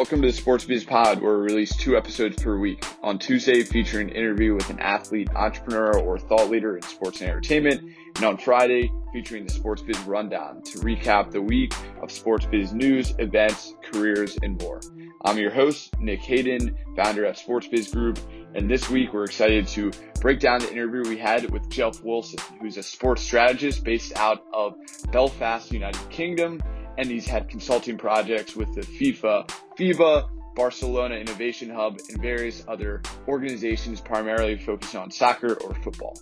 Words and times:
Welcome 0.00 0.22
to 0.22 0.28
the 0.28 0.32
Sports 0.32 0.64
Biz 0.64 0.84
Pod, 0.84 1.20
where 1.20 1.36
we 1.36 1.42
release 1.42 1.76
two 1.76 1.94
episodes 1.94 2.42
per 2.42 2.56
week. 2.56 2.86
On 3.02 3.18
Tuesday, 3.18 3.62
featuring 3.62 4.08
an 4.08 4.16
interview 4.16 4.54
with 4.54 4.70
an 4.70 4.80
athlete, 4.80 5.28
entrepreneur, 5.34 5.98
or 6.00 6.18
thought 6.18 6.48
leader 6.48 6.74
in 6.74 6.82
sports 6.82 7.20
and 7.20 7.28
entertainment. 7.28 7.82
And 8.16 8.24
on 8.24 8.38
Friday, 8.38 8.90
featuring 9.12 9.44
the 9.44 9.52
Sports 9.52 9.82
Biz 9.82 9.98
Rundown 10.04 10.62
to 10.62 10.78
recap 10.78 11.30
the 11.30 11.42
week 11.42 11.74
of 12.00 12.10
sports 12.10 12.46
biz 12.46 12.72
news, 12.72 13.14
events, 13.18 13.74
careers, 13.92 14.38
and 14.42 14.58
more. 14.62 14.80
I'm 15.26 15.36
your 15.36 15.50
host, 15.50 15.94
Nick 16.00 16.20
Hayden, 16.20 16.78
founder 16.96 17.26
at 17.26 17.36
Sports 17.36 17.68
Biz 17.68 17.88
Group. 17.88 18.18
And 18.54 18.70
this 18.70 18.88
week, 18.88 19.12
we're 19.12 19.24
excited 19.24 19.66
to 19.68 19.90
break 20.22 20.40
down 20.40 20.60
the 20.60 20.72
interview 20.72 21.10
we 21.10 21.18
had 21.18 21.50
with 21.50 21.68
Jeff 21.68 22.02
Wilson, 22.02 22.38
who's 22.58 22.78
a 22.78 22.82
sports 22.82 23.20
strategist 23.20 23.84
based 23.84 24.16
out 24.16 24.46
of 24.54 24.76
Belfast, 25.12 25.70
United 25.70 26.08
Kingdom 26.08 26.58
and 27.00 27.10
he's 27.10 27.26
had 27.26 27.48
consulting 27.48 27.96
projects 27.96 28.54
with 28.54 28.74
the 28.74 28.82
FIFA, 28.82 29.48
FIBA, 29.74 30.28
Barcelona 30.54 31.14
Innovation 31.14 31.70
Hub, 31.70 31.98
and 32.10 32.20
various 32.20 32.62
other 32.68 33.00
organizations 33.26 34.02
primarily 34.02 34.58
focused 34.58 34.94
on 34.94 35.10
soccer 35.10 35.54
or 35.54 35.74
football. 35.76 36.14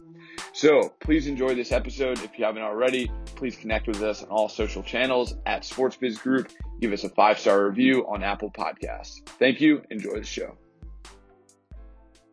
So 0.53 0.95
please 1.01 1.27
enjoy 1.27 1.57
this 1.57 1.73
episode. 1.73 2.23
If 2.23 2.39
you 2.39 2.45
haven't 2.45 2.63
already, 2.63 3.11
please 3.35 3.57
connect 3.57 3.89
with 3.89 4.01
us 4.05 4.23
on 4.23 4.29
all 4.29 4.49
social 4.49 4.85
channels 4.85 5.35
at 5.47 5.63
SportsBiz 5.63 6.23
Group. 6.23 6.53
Give 6.81 6.93
us 6.93 7.03
a 7.03 7.09
five 7.09 7.41
star 7.41 7.67
review 7.67 8.07
on 8.09 8.23
Apple 8.23 8.53
Podcasts. 8.53 9.27
Thank 9.41 9.61
you. 9.61 9.83
Enjoy 9.91 10.15
the 10.15 10.25
show. 10.25 10.57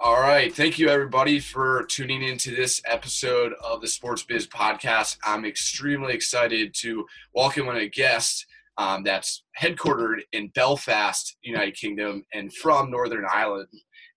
All 0.06 0.22
right. 0.22 0.54
Thank 0.54 0.78
you, 0.78 0.88
everybody, 0.90 1.40
for 1.40 1.84
tuning 1.90 2.22
into 2.22 2.56
this 2.56 2.80
episode 2.86 3.54
of 3.54 3.82
the 3.82 3.88
Sports 3.88 4.22
Biz 4.22 4.46
Podcast. 4.46 5.18
I'm 5.24 5.46
extremely 5.46 6.14
excited 6.14 6.76
to 6.82 7.08
welcome 7.34 7.68
on 7.70 7.78
a 7.78 7.90
guest 7.90 8.46
um, 8.78 9.02
that's 9.02 9.44
headquartered 9.60 10.20
in 10.32 10.50
Belfast, 10.50 11.36
United 11.42 11.76
Kingdom, 11.76 12.24
and 12.36 12.54
from 12.54 12.92
Northern 12.92 13.26
Ireland. 13.28 13.68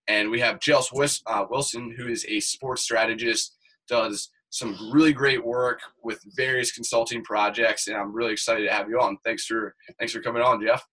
And 0.08 0.28
we 0.28 0.40
have 0.40 0.60
Jeff 0.60 0.90
uh, 1.26 1.46
Wilson, 1.48 1.94
who 1.96 2.06
is 2.06 2.26
a 2.28 2.40
sports 2.40 2.82
strategist, 2.82 3.56
does 3.88 4.28
some 4.50 4.76
really 4.92 5.14
great 5.14 5.42
work 5.42 5.80
with 6.02 6.20
various 6.36 6.70
consulting 6.70 7.24
projects, 7.24 7.88
and 7.88 7.96
I'm 7.96 8.12
really 8.12 8.32
excited 8.32 8.66
to 8.66 8.74
have 8.74 8.90
you 8.90 9.00
on. 9.00 9.16
Thanks 9.24 9.46
for 9.46 9.74
thanks 9.98 10.12
for 10.12 10.20
coming 10.20 10.42
on, 10.42 10.62
Jeff. 10.62 10.86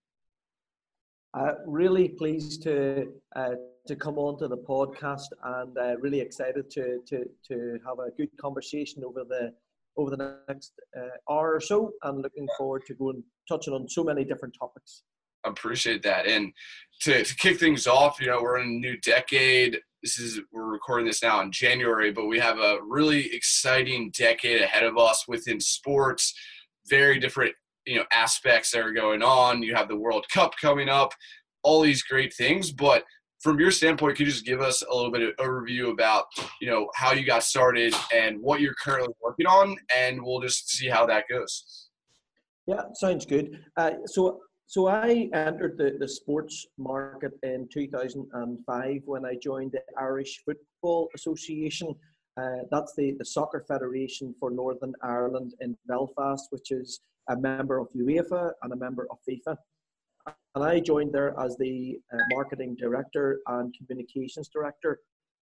Uh, 1.37 1.51
really 1.67 2.07
pleased 2.07 2.63
to 2.63 3.07
uh, 3.35 3.55
to 3.87 3.95
come 3.95 4.17
on 4.17 4.37
to 4.39 4.47
the 4.47 4.57
podcast 4.57 5.27
and 5.43 5.77
uh, 5.77 5.97
really 5.97 6.19
excited 6.19 6.69
to, 6.71 6.99
to, 7.07 7.25
to 7.47 7.79
have 7.85 7.99
a 7.99 8.11
good 8.17 8.29
conversation 8.39 9.03
over 9.03 9.23
the 9.27 9.53
over 9.97 10.15
the 10.15 10.37
next 10.49 10.73
uh, 10.97 11.33
hour 11.33 11.53
or 11.53 11.61
so 11.61 11.91
and 12.03 12.21
looking 12.21 12.47
forward 12.57 12.83
to 12.85 12.93
going 12.95 13.23
touching 13.47 13.73
on 13.73 13.87
so 13.87 14.03
many 14.03 14.25
different 14.25 14.53
topics. 14.59 15.03
Appreciate 15.45 16.03
that. 16.03 16.25
And 16.25 16.51
to, 17.01 17.23
to 17.23 17.35
kick 17.37 17.59
things 17.59 17.87
off, 17.87 18.19
you 18.19 18.27
know, 18.27 18.41
we're 18.41 18.57
in 18.57 18.67
a 18.67 18.71
new 18.71 18.97
decade. 18.97 19.79
This 20.01 20.19
is 20.19 20.41
we're 20.51 20.69
recording 20.69 21.05
this 21.05 21.23
now 21.23 21.39
in 21.41 21.51
January, 21.51 22.11
but 22.11 22.25
we 22.25 22.39
have 22.39 22.57
a 22.57 22.79
really 22.85 23.33
exciting 23.33 24.11
decade 24.17 24.61
ahead 24.61 24.83
of 24.83 24.97
us 24.97 25.27
within 25.27 25.59
sports. 25.59 26.33
Very 26.89 27.19
different, 27.19 27.53
you 27.85 27.97
know, 27.97 28.05
aspects 28.11 28.71
that 28.71 28.81
are 28.81 28.91
going 28.91 29.23
on. 29.23 29.63
You 29.63 29.75
have 29.75 29.87
the 29.87 29.95
World 29.95 30.25
Cup 30.29 30.53
coming 30.59 30.89
up, 30.89 31.13
all 31.63 31.81
these 31.81 32.03
great 32.03 32.33
things, 32.33 32.71
but 32.71 33.03
from 33.45 33.59
your 33.59 33.69
standpoint, 33.69 34.17
could 34.17 34.25
you 34.25 34.33
just 34.33 34.43
give 34.43 34.59
us 34.59 34.81
a 34.81 34.93
little 34.93 35.11
bit 35.11 35.21
of 35.21 35.35
overview 35.35 35.91
about, 35.91 36.25
you 36.59 36.67
know, 36.67 36.89
how 36.95 37.13
you 37.13 37.23
got 37.23 37.43
started 37.43 37.93
and 38.11 38.41
what 38.41 38.59
you're 38.59 38.73
currently 38.83 39.13
working 39.21 39.45
on, 39.45 39.77
and 39.95 40.19
we'll 40.19 40.41
just 40.41 40.67
see 40.71 40.87
how 40.87 41.05
that 41.05 41.25
goes. 41.29 41.89
Yeah, 42.65 42.81
sounds 42.95 43.23
good. 43.23 43.63
Uh, 43.77 43.91
so, 44.07 44.39
so 44.65 44.87
I 44.87 45.29
entered 45.31 45.77
the, 45.77 45.95
the 45.99 46.07
sports 46.07 46.65
market 46.79 47.33
in 47.43 47.69
2005 47.71 49.01
when 49.05 49.25
I 49.25 49.35
joined 49.35 49.73
the 49.73 49.81
Irish 50.01 50.41
Football 50.43 51.09
Association. 51.13 51.93
Uh, 52.41 52.63
that's 52.71 52.95
the, 52.97 53.13
the 53.19 53.25
soccer 53.25 53.63
federation 53.67 54.33
for 54.39 54.49
Northern 54.49 54.95
Ireland 55.03 55.53
in 55.61 55.77
Belfast, 55.85 56.47
which 56.49 56.71
is 56.71 56.99
a 57.29 57.37
member 57.37 57.77
of 57.77 57.89
UEFA 57.95 58.53
and 58.63 58.73
a 58.73 58.75
member 58.75 59.05
of 59.11 59.19
FIFA 59.29 59.55
and 60.55 60.63
I 60.63 60.79
joined 60.79 61.13
there 61.13 61.33
as 61.39 61.57
the 61.57 61.99
uh, 62.13 62.17
marketing 62.31 62.75
director 62.79 63.39
and 63.47 63.73
communications 63.77 64.49
director. 64.49 64.99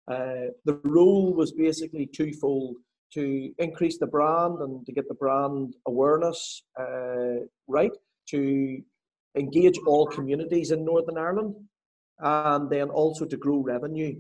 Uh, 0.10 0.52
the 0.66 0.80
role 0.84 1.34
was 1.34 1.52
basically 1.52 2.08
twofold 2.08 2.78
to 3.14 3.54
increase 3.60 3.98
the 3.98 4.08
brand 4.08 4.60
and 4.60 4.86
to 4.86 4.92
get 4.92 5.08
the 5.08 5.14
brand 5.14 5.76
awareness 5.88 6.64
uh, 6.80 7.46
right, 7.68 7.92
to 8.30 8.82
engage 9.38 9.78
all 9.86 10.08
communities 10.08 10.72
in 10.72 10.86
Northern 10.86 11.18
Ireland, 11.18 11.56
and 12.20 12.70
then 12.70 12.90
also 12.90 13.26
to 13.26 13.38
grow 13.38 13.58
revenue. 13.58 14.16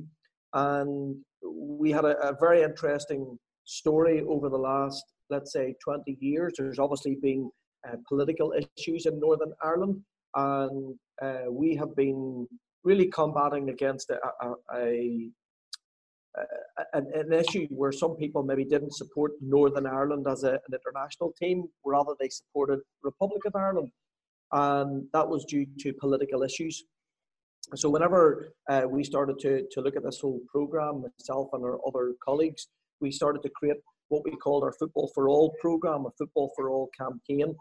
And 0.53 1.17
we 1.41 1.91
had 1.91 2.05
a, 2.05 2.17
a 2.29 2.35
very 2.39 2.61
interesting 2.61 3.37
story 3.65 4.21
over 4.27 4.49
the 4.49 4.57
last, 4.57 5.03
let's 5.29 5.53
say, 5.53 5.75
20 5.83 6.17
years. 6.19 6.53
There's 6.57 6.79
obviously 6.79 7.17
been 7.21 7.49
uh, 7.87 7.95
political 8.07 8.53
issues 8.53 9.05
in 9.05 9.19
Northern 9.19 9.53
Ireland, 9.63 10.01
and 10.35 10.95
uh, 11.21 11.49
we 11.49 11.75
have 11.75 11.95
been 11.95 12.47
really 12.83 13.07
combating 13.07 13.69
against 13.69 14.09
a, 14.09 14.19
a, 14.41 14.53
a, 14.75 15.31
an, 16.93 17.07
an, 17.13 17.31
issue 17.31 17.67
where 17.69 17.91
some 17.91 18.15
people 18.15 18.43
maybe 18.43 18.65
didn't 18.65 18.93
support 18.93 19.31
Northern 19.41 19.85
Ireland 19.85 20.27
as 20.27 20.43
an 20.43 20.57
international 20.67 21.33
team, 21.39 21.65
rather 21.85 22.13
they 22.19 22.29
supported 22.29 22.79
Republic 23.03 23.45
of 23.45 23.55
Ireland, 23.55 23.91
and 24.51 25.05
that 25.13 25.27
was 25.27 25.45
due 25.45 25.65
to 25.79 25.93
political 25.93 26.43
issues. 26.43 26.83
So 27.75 27.89
whenever 27.89 28.53
uh, 28.69 28.83
we 28.89 29.03
started 29.03 29.39
to, 29.39 29.63
to 29.71 29.81
look 29.81 29.95
at 29.95 30.03
this 30.03 30.19
whole 30.19 30.41
program, 30.49 31.03
myself 31.03 31.49
and 31.53 31.63
our 31.63 31.79
other 31.87 32.13
colleagues, 32.23 32.67
we 32.99 33.11
started 33.11 33.41
to 33.43 33.49
create 33.49 33.77
what 34.09 34.23
we 34.25 34.35
called 34.35 34.63
our 34.63 34.73
Football 34.73 35.09
for 35.15 35.29
All 35.29 35.55
program, 35.61 36.05
a 36.05 36.11
Football 36.17 36.51
for 36.55 36.69
All 36.69 36.89
campaign, 36.97 37.55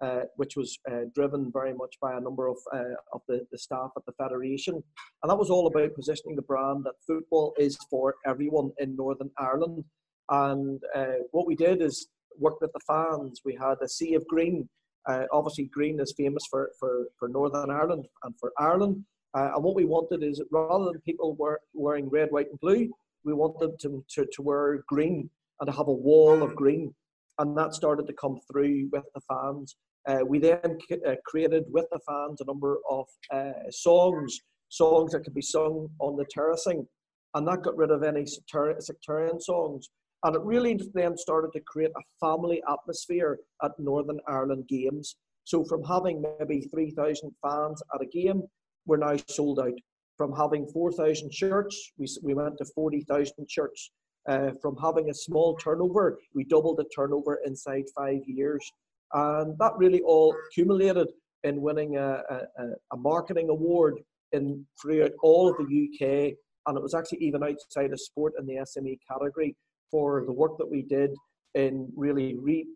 uh, 0.00 0.22
which 0.36 0.56
was 0.56 0.78
uh, 0.90 1.04
driven 1.14 1.50
very 1.52 1.74
much 1.74 1.96
by 2.00 2.16
a 2.16 2.20
number 2.20 2.48
of, 2.48 2.56
uh, 2.72 2.94
of 3.12 3.20
the, 3.28 3.46
the 3.52 3.58
staff 3.58 3.90
at 3.96 4.04
the 4.06 4.12
Federation. 4.12 4.74
And 5.22 5.30
that 5.30 5.38
was 5.38 5.50
all 5.50 5.66
about 5.66 5.94
positioning 5.94 6.36
the 6.36 6.42
brand 6.42 6.84
that 6.84 6.94
football 7.06 7.54
is 7.58 7.76
for 7.90 8.14
everyone 8.26 8.70
in 8.78 8.96
Northern 8.96 9.30
Ireland. 9.38 9.84
And 10.30 10.80
uh, 10.94 11.24
what 11.32 11.46
we 11.46 11.54
did 11.54 11.82
is 11.82 12.08
work 12.38 12.60
with 12.60 12.72
the 12.72 12.80
fans. 12.86 13.40
We 13.44 13.58
had 13.60 13.76
a 13.82 13.88
sea 13.88 14.14
of 14.14 14.26
green. 14.26 14.68
Uh, 15.08 15.24
obviously, 15.32 15.64
green 15.66 16.00
is 16.00 16.14
famous 16.16 16.44
for, 16.50 16.70
for, 16.78 17.06
for 17.18 17.28
Northern 17.28 17.70
Ireland 17.70 18.06
and 18.22 18.34
for 18.38 18.52
Ireland. 18.58 19.04
and 19.34 19.62
what 19.62 19.74
we 19.74 19.84
wanted 19.84 20.22
is 20.22 20.42
rather 20.50 20.86
than 20.86 21.00
people 21.02 21.34
wear, 21.34 21.58
wearing 21.74 22.08
red, 22.08 22.28
white, 22.30 22.48
and 22.50 22.60
blue, 22.60 22.90
we 23.24 23.34
wanted 23.34 23.78
them 23.80 24.04
to, 24.12 24.26
to 24.32 24.42
wear 24.42 24.82
green 24.88 25.28
and 25.60 25.66
to 25.66 25.76
have 25.76 25.88
a 25.88 25.92
wall 25.92 26.42
of 26.42 26.54
green 26.56 26.94
and 27.40 27.56
that 27.56 27.74
started 27.74 28.06
to 28.06 28.12
come 28.12 28.38
through 28.50 28.88
with 28.92 29.04
the 29.14 29.20
fans. 29.22 29.76
Uh, 30.08 30.20
we 30.26 30.38
then 30.38 30.78
uh, 31.06 31.14
created 31.26 31.64
with 31.68 31.86
the 31.90 32.00
fans 32.06 32.40
a 32.40 32.44
number 32.44 32.78
of 32.88 33.06
uh, 33.32 33.52
songs, 33.70 34.40
songs 34.68 35.12
that 35.12 35.20
could 35.20 35.34
be 35.34 35.42
sung 35.42 35.88
on 36.00 36.16
the 36.16 36.24
terracing, 36.30 36.86
and 37.34 37.46
that 37.46 37.62
got 37.62 37.76
rid 37.76 37.90
of 37.90 38.02
any 38.02 38.24
sectarian 38.26 39.40
songs. 39.40 39.90
And 40.24 40.36
it 40.36 40.42
really 40.42 40.78
then 40.94 41.16
started 41.16 41.50
to 41.54 41.60
create 41.66 41.92
a 41.96 42.26
family 42.26 42.62
atmosphere 42.70 43.38
at 43.62 43.72
Northern 43.78 44.20
Ireland 44.28 44.64
games. 44.68 45.16
So 45.44 45.64
from 45.64 45.82
having 45.84 46.22
maybe 46.38 46.60
3,000 46.72 47.32
fans 47.42 47.82
at 47.94 48.02
a 48.02 48.06
game, 48.06 48.42
we're 48.86 48.98
now 48.98 49.16
sold 49.28 49.60
out. 49.60 49.78
From 50.16 50.34
having 50.36 50.66
4,000 50.66 51.32
shirts, 51.32 51.92
we, 51.96 52.06
we 52.22 52.34
went 52.34 52.58
to 52.58 52.64
40,000 52.74 53.50
shirts. 53.50 53.90
Uh, 54.28 54.50
from 54.60 54.76
having 54.76 55.08
a 55.08 55.14
small 55.14 55.56
turnover, 55.56 56.18
we 56.34 56.44
doubled 56.44 56.76
the 56.76 56.84
turnover 56.94 57.40
inside 57.46 57.84
five 57.96 58.20
years. 58.26 58.70
And 59.12 59.58
that 59.58 59.72
really 59.76 60.00
all 60.02 60.34
accumulated 60.46 61.08
in 61.44 61.60
winning 61.60 61.96
a, 61.96 62.22
a, 62.30 62.64
a 62.92 62.96
marketing 62.96 63.48
award 63.48 64.00
in 64.32 64.64
throughout 64.80 65.12
all 65.22 65.50
of 65.50 65.56
the 65.56 65.64
UK. 65.64 66.34
And 66.66 66.76
it 66.76 66.82
was 66.82 66.94
actually 66.94 67.18
even 67.18 67.42
outside 67.42 67.92
of 67.92 68.00
sport 68.00 68.34
in 68.38 68.46
the 68.46 68.56
SME 68.56 68.98
category 69.10 69.56
for 69.90 70.24
the 70.26 70.32
work 70.32 70.58
that 70.58 70.70
we 70.70 70.82
did 70.82 71.10
in 71.54 71.88
really 71.96 72.36
re, 72.36 72.66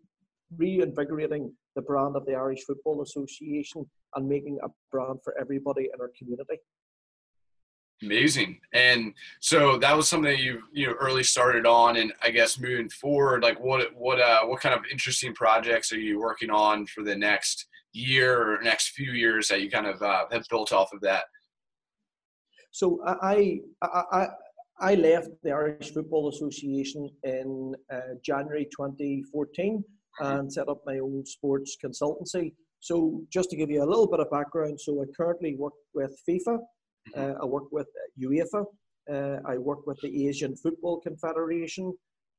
reinvigorating 0.57 1.53
the 1.75 1.81
brand 1.81 2.15
of 2.15 2.25
the 2.25 2.35
Irish 2.35 2.63
Football 2.65 3.01
Association 3.01 3.85
and 4.15 4.27
making 4.27 4.57
a 4.63 4.67
brand 4.91 5.19
for 5.23 5.37
everybody 5.39 5.89
in 5.93 6.01
our 6.01 6.11
community. 6.17 6.57
Amazing. 8.03 8.59
And 8.73 9.13
so 9.39 9.77
that 9.77 9.95
was 9.95 10.09
something 10.09 10.31
that 10.31 10.43
you 10.43 10.63
you 10.73 10.87
know 10.87 10.93
early 10.99 11.23
started 11.23 11.65
on 11.65 11.95
and 11.95 12.11
I 12.21 12.29
guess 12.29 12.59
moving 12.59 12.89
forward 12.89 13.41
like 13.41 13.57
what 13.59 13.95
what 13.95 14.19
uh 14.19 14.41
what 14.41 14.59
kind 14.59 14.75
of 14.75 14.81
interesting 14.91 15.33
projects 15.33 15.93
are 15.93 15.99
you 15.99 16.19
working 16.19 16.49
on 16.49 16.87
for 16.87 17.03
the 17.03 17.15
next 17.15 17.67
year 17.93 18.53
or 18.53 18.61
next 18.61 18.89
few 18.89 19.13
years 19.13 19.47
that 19.47 19.61
you 19.61 19.69
kind 19.69 19.87
of 19.87 20.01
uh, 20.01 20.25
have 20.31 20.45
built 20.49 20.73
off 20.73 20.91
of 20.93 20.99
that? 21.01 21.23
So 22.71 22.99
I 23.05 23.61
I 23.81 24.01
I, 24.11 24.27
I 24.79 24.95
left 24.95 25.29
the 25.43 25.51
Irish 25.51 25.93
Football 25.93 26.27
Association 26.27 27.09
in 27.23 27.73
uh, 27.93 28.15
January 28.23 28.65
2014 28.65 29.83
and 30.19 30.51
set 30.51 30.67
up 30.67 30.81
my 30.85 30.99
own 30.99 31.25
sports 31.25 31.77
consultancy. 31.83 32.53
So 32.81 33.23
just 33.31 33.49
to 33.51 33.55
give 33.55 33.69
you 33.69 33.83
a 33.83 33.89
little 33.91 34.07
bit 34.07 34.19
of 34.19 34.29
background, 34.29 34.79
so 34.79 35.01
I 35.01 35.05
currently 35.15 35.55
work 35.55 35.73
with 35.93 36.11
FIFA 36.27 36.59
uh, 37.15 37.33
I 37.41 37.45
work 37.45 37.71
with 37.71 37.87
UEFA. 38.19 38.65
Uh, 39.11 39.37
I 39.45 39.57
work 39.57 39.85
with 39.85 39.99
the 40.01 40.27
Asian 40.27 40.55
Football 40.55 40.99
Confederation. 41.01 41.93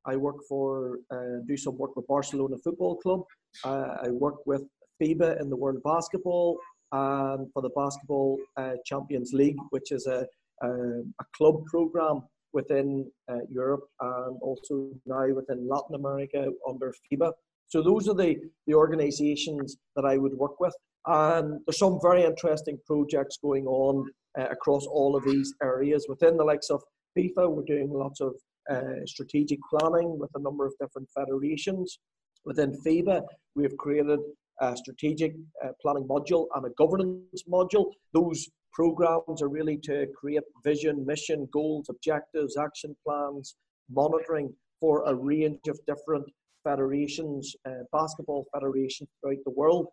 I 0.04 0.16
work 0.16 0.36
for, 0.48 0.98
uh, 1.10 1.40
do 1.46 1.56
some 1.56 1.76
work 1.78 1.96
with 1.96 2.06
Barcelona 2.06 2.56
Football 2.62 2.96
Club. 2.96 3.22
I 3.64 4.10
work 4.10 4.46
with 4.46 4.62
FIBA 5.00 5.40
in 5.40 5.50
the 5.50 5.56
World 5.56 5.82
Basketball 5.82 6.58
and 6.92 7.52
for 7.52 7.62
the 7.62 7.70
Basketball 7.70 8.38
Champions 8.84 9.32
League, 9.32 9.56
which 9.70 9.90
is 9.90 10.06
a, 10.06 10.26
a, 10.62 10.68
a 10.68 11.24
club 11.36 11.64
program 11.66 12.22
within 12.52 12.88
uh, 13.30 13.44
Europe 13.50 13.84
and 14.00 14.38
also 14.40 14.88
now 15.04 15.26
within 15.34 15.68
Latin 15.68 15.94
America 15.94 16.46
under 16.68 16.94
FIBA. 17.04 17.32
So 17.68 17.82
those 17.82 18.08
are 18.08 18.14
the, 18.14 18.36
the 18.66 18.74
organizations 18.74 19.76
that 19.96 20.04
I 20.04 20.16
would 20.16 20.34
work 20.34 20.58
with. 20.60 20.74
And 21.06 21.60
there's 21.66 21.78
some 21.78 21.98
very 22.02 22.24
interesting 22.24 22.78
projects 22.86 23.36
going 23.42 23.66
on 23.66 24.10
uh, 24.38 24.48
across 24.50 24.86
all 24.86 25.16
of 25.16 25.24
these 25.24 25.54
areas. 25.62 26.06
Within 26.08 26.36
the 26.36 26.44
likes 26.44 26.70
of 26.70 26.82
FIFA, 27.16 27.50
we're 27.50 27.62
doing 27.64 27.90
lots 27.90 28.20
of 28.20 28.34
uh, 28.70 29.04
strategic 29.06 29.58
planning 29.70 30.18
with 30.18 30.30
a 30.34 30.40
number 30.40 30.66
of 30.66 30.74
different 30.80 31.08
federations. 31.14 31.98
Within 32.44 32.72
FIBA, 32.84 33.22
we 33.54 33.62
have 33.62 33.76
created 33.76 34.20
a 34.60 34.76
strategic 34.76 35.34
uh, 35.64 35.68
planning 35.80 36.04
module 36.04 36.46
and 36.54 36.66
a 36.66 36.70
governance 36.70 37.42
module. 37.50 37.90
Those 38.12 38.48
programs 38.72 39.42
are 39.42 39.48
really 39.48 39.78
to 39.78 40.06
create 40.18 40.42
vision, 40.64 41.04
mission, 41.06 41.48
goals, 41.52 41.88
objectives, 41.88 42.56
action 42.56 42.96
plans, 43.04 43.56
monitoring 43.90 44.52
for 44.80 45.04
a 45.06 45.14
range 45.14 45.68
of 45.68 45.78
different 45.86 46.26
federations, 46.64 47.54
uh, 47.66 47.84
basketball 47.92 48.46
federations 48.52 49.08
throughout 49.20 49.38
the 49.44 49.52
world. 49.52 49.88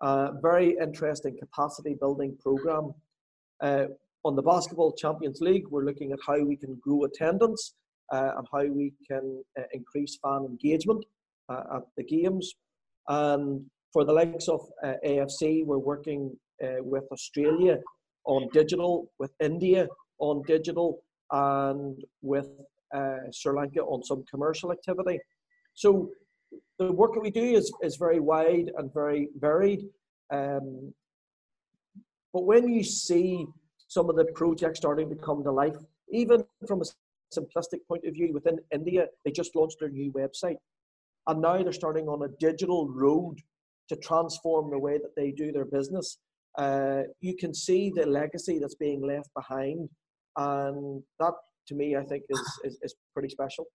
Uh, 0.00 0.32
very 0.42 0.76
interesting 0.80 1.36
capacity 1.38 1.94
building 1.98 2.36
program 2.40 2.92
uh, 3.62 3.86
on 4.24 4.36
the 4.36 4.42
Basketball 4.42 4.92
Champions 4.92 5.40
League, 5.40 5.64
we're 5.70 5.84
looking 5.84 6.12
at 6.12 6.18
how 6.26 6.42
we 6.42 6.56
can 6.56 6.78
grow 6.82 7.04
attendance 7.04 7.74
uh, 8.12 8.32
and 8.36 8.46
how 8.52 8.64
we 8.64 8.92
can 9.08 9.42
uh, 9.58 9.62
increase 9.72 10.18
fan 10.22 10.44
engagement 10.44 11.04
uh, 11.48 11.76
at 11.76 11.82
the 11.96 12.04
games. 12.04 12.54
And 13.08 13.64
for 13.92 14.04
the 14.04 14.12
likes 14.12 14.48
of 14.48 14.60
uh, 14.84 14.94
AFC, 15.04 15.64
we're 15.64 15.78
working 15.78 16.36
uh, 16.62 16.82
with 16.82 17.04
Australia 17.12 17.78
on 18.24 18.48
digital, 18.52 19.10
with 19.18 19.32
India 19.40 19.88
on 20.18 20.42
digital, 20.46 21.02
and 21.32 21.96
with 22.22 22.48
Sri 23.32 23.54
Lanka 23.54 23.80
on 23.80 24.02
some 24.02 24.24
commercial 24.30 24.72
activity. 24.72 25.18
So 25.74 26.10
the 26.78 26.92
work 26.92 27.14
that 27.14 27.20
we 27.20 27.30
do 27.30 27.42
is, 27.42 27.72
is 27.82 27.96
very 27.96 28.20
wide 28.20 28.70
and 28.76 28.92
very 28.92 29.28
varied. 29.38 29.82
Um, 30.32 30.92
but 32.32 32.44
when 32.44 32.68
you 32.68 32.82
see 32.82 33.46
some 33.88 34.08
of 34.08 34.16
the 34.16 34.26
projects 34.26 34.78
starting 34.78 35.08
to 35.08 35.16
come 35.16 35.42
to 35.42 35.50
life, 35.50 35.76
even 36.10 36.44
from 36.66 36.82
a 36.82 36.84
simplistic 37.36 37.80
point 37.88 38.04
of 38.04 38.14
view, 38.14 38.32
within 38.32 38.58
India, 38.72 39.06
they 39.24 39.30
just 39.30 39.54
launched 39.54 39.78
their 39.80 39.88
new 39.88 40.12
website. 40.12 40.56
And 41.26 41.40
now 41.40 41.62
they're 41.62 41.72
starting 41.72 42.08
on 42.08 42.22
a 42.22 42.28
digital 42.38 42.88
road 42.88 43.38
to 43.88 43.96
transform 43.96 44.70
the 44.70 44.78
way 44.78 44.98
that 44.98 45.14
they 45.16 45.30
do 45.32 45.52
their 45.52 45.64
business. 45.64 46.18
Uh, 46.56 47.02
you 47.20 47.36
can 47.36 47.52
see 47.54 47.92
the 47.94 48.06
legacy 48.06 48.58
that's 48.58 48.74
being 48.76 49.02
left 49.02 49.30
behind. 49.34 49.88
And 50.36 51.02
that, 51.18 51.34
to 51.68 51.74
me, 51.74 51.96
I 51.96 52.04
think 52.04 52.24
is, 52.28 52.60
is, 52.64 52.78
is 52.82 52.94
pretty 53.12 53.28
special. 53.28 53.66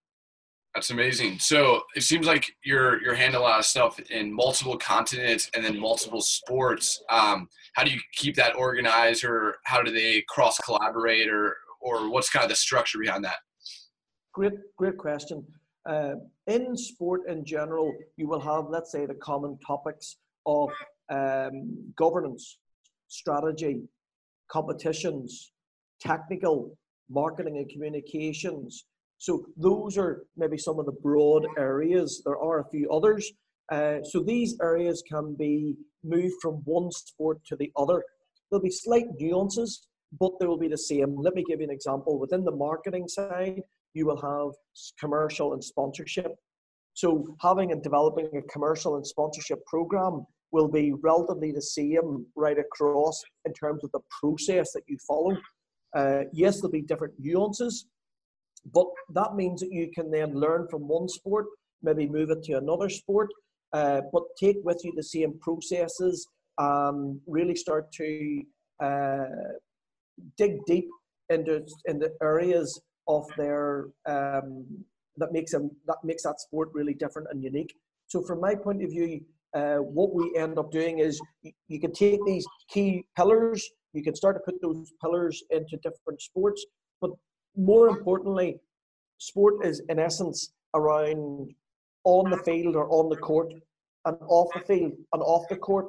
That's 0.75 0.89
amazing. 0.89 1.39
So 1.39 1.83
it 1.95 2.04
seems 2.04 2.27
like 2.27 2.54
you're 2.66 3.01
you're 3.01 3.16
handling 3.16 3.42
a 3.42 3.48
lot 3.48 3.60
of 3.60 3.66
stuff 3.66 3.98
in 4.12 4.31
multiple 4.31 4.77
continents 4.77 5.50
and 5.56 5.63
then 5.63 5.80
multiple 5.80 6.22
sports. 6.22 7.01
Um, 7.10 7.48
how 7.75 7.86
do 7.86 7.92
you 7.92 8.00
keep 8.13 8.36
that 8.36 8.57
organized, 8.57 9.24
or 9.24 9.56
how 9.63 9.81
do 9.81 9.89
they 9.89 10.25
cross 10.27 10.60
collaborate, 10.60 11.30
or 11.30 11.56
or 11.80 12.10
what's 12.10 12.30
kind 12.30 12.44
of 12.44 12.50
the 12.50 12.57
structure 12.57 13.00
behind 13.00 13.24
that? 13.24 13.38
Great, 14.33 14.54
great 14.77 14.98
question. 14.98 15.45
Uh, 15.86 16.16
in 16.48 16.75
sport 16.75 17.22
in 17.30 17.45
general, 17.45 17.94
you 18.18 18.27
will 18.27 18.42
have, 18.42 18.66
let's 18.69 18.92
say, 18.92 19.06
the 19.06 19.13
common 19.16 19.57
topics 19.66 20.18
of 20.45 20.72
um, 21.10 21.94
governance, 21.95 22.57
strategy, 23.07 23.83
competitions, 24.51 25.54
technical, 26.01 26.77
marketing 27.10 27.57
and 27.57 27.69
communications, 27.69 28.86
so 29.17 29.45
those 29.57 29.97
are 29.97 30.23
maybe 30.35 30.57
some 30.57 30.79
of 30.79 30.85
the 30.85 30.91
broad 30.91 31.45
areas. 31.57 32.21
There 32.25 32.38
are 32.38 32.59
a 32.59 32.69
few 32.69 32.89
others. 32.89 33.31
Uh, 33.71 33.97
so 34.03 34.21
these 34.21 34.57
areas 34.62 35.03
can 35.09 35.35
be 35.35 35.75
moved 36.03 36.35
from 36.41 36.56
one 36.65 36.91
sport 36.91 37.39
to 37.47 37.56
the 37.56 37.71
other. 37.75 38.03
There'll 38.50 38.63
be 38.63 38.69
slight 38.69 39.07
nuances, 39.19 39.88
but 40.19 40.31
they 40.39 40.45
will 40.45 40.59
be 40.59 40.67
the 40.67 40.77
same. 40.77 41.15
Let 41.17 41.33
me 41.33 41.44
give 41.47 41.59
you 41.59 41.65
an 41.65 41.71
example. 41.71 42.19
Within 42.19 42.44
the 42.44 42.51
marketing 42.51 43.07
side, 43.07 43.62
you 43.94 44.06
will 44.06 44.21
have 44.21 44.53
commercial 45.00 45.53
and 45.53 45.63
sponsorship. 45.63 46.35
So 46.94 47.35
having 47.41 47.71
and 47.71 47.81
developing 47.81 48.29
a 48.38 48.41
commercial 48.44 48.95
and 48.95 49.06
sponsorship 49.06 49.65
program 49.65 50.25
will 50.51 50.67
be 50.67 50.94
relatively 51.01 51.51
the 51.51 51.62
same 51.62 52.25
right 52.35 52.57
across 52.57 53.22
in 53.45 53.53
terms 53.53 53.84
of 53.84 53.91
the 53.91 54.00
process 54.22 54.72
that 54.74 54.84
you 54.88 54.98
follow. 55.07 55.36
Uh, 55.95 56.24
yes, 56.31 56.57
there'll 56.57 56.72
be 56.72 56.81
different 56.81 57.13
nuances, 57.19 57.88
but 58.74 58.88
that 59.13 59.36
means 59.36 59.62
that 59.62 59.72
you 59.72 59.89
can 59.93 60.12
then 60.12 60.34
learn 60.34 60.67
from 60.69 60.88
one 60.88 61.07
sport, 61.07 61.45
maybe 61.81 62.07
move 62.07 62.29
it 62.31 62.43
to 62.43 62.53
another 62.53 62.89
sport, 62.89 63.29
uh, 63.74 64.01
but 64.12 64.24
take 64.39 64.57
with 64.63 64.81
you 64.84 64.93
the 64.95 65.03
same 65.03 65.38
processes 65.39 66.27
and 66.57 67.19
really 67.27 67.55
start 67.55 67.91
to 67.91 68.41
uh, 68.81 69.25
dig 70.38 70.57
deep 70.65 70.88
into 71.29 71.65
in 71.86 72.00
the 72.00 72.12
areas 72.22 72.79
of 73.07 73.25
their 73.38 73.88
um, 74.05 74.65
that 75.17 75.31
makes 75.31 75.51
them 75.51 75.69
that 75.88 75.98
makes 76.03 76.24
that 76.24 76.39
sport 76.39 76.69
really 76.74 76.93
different 76.93 77.27
and 77.31 77.43
unique. 77.43 77.74
So 78.07 78.22
from 78.22 78.39
my 78.39 78.55
point 78.55 78.84
of 78.84 78.89
view, 78.89 79.22
uh, 79.55 79.77
what 79.77 80.13
we 80.13 80.34
end 80.38 80.60
up 80.60 80.72
doing 80.72 81.00
is 81.00 81.19
you, 81.41 81.51
you, 81.67 81.79
can 81.79 81.91
take 81.91 82.24
these 82.25 82.45
key 82.69 83.05
pillars, 83.17 83.67
you 83.93 84.03
can 84.03 84.15
start 84.15 84.36
to 84.36 84.41
put 84.51 84.62
those 84.62 84.91
pillars 85.01 85.43
into 85.50 85.77
different 85.77 86.22
sports, 86.22 86.65
but 87.01 87.12
more 87.55 87.89
importantly, 87.89 88.59
sport 89.17 89.65
is 89.65 89.81
in 89.89 90.00
essence 90.00 90.53
around 90.74 91.53
on 92.03 92.29
the 92.29 92.38
field 92.38 92.75
or 92.75 92.89
on 92.89 93.09
the 93.09 93.17
court 93.17 93.53
and 94.05 94.17
off 94.27 94.53
the 94.53 94.62
field 94.62 94.93
and 95.13 95.21
off 95.21 95.47
the 95.50 95.55
court. 95.55 95.88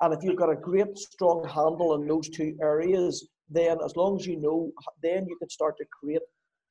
And 0.00 0.14
if 0.14 0.20
you've 0.22 0.36
got 0.36 0.50
a 0.50 0.56
great 0.56 0.96
strong 0.96 1.42
handle 1.44 1.94
in 1.94 2.06
those 2.06 2.28
two 2.28 2.56
areas, 2.62 3.28
then 3.50 3.78
as 3.84 3.96
long 3.96 4.18
as 4.20 4.26
you 4.26 4.36
know, 4.40 4.70
then 5.02 5.26
you 5.26 5.36
can 5.36 5.48
start 5.48 5.76
to 5.78 5.84
create 5.86 6.22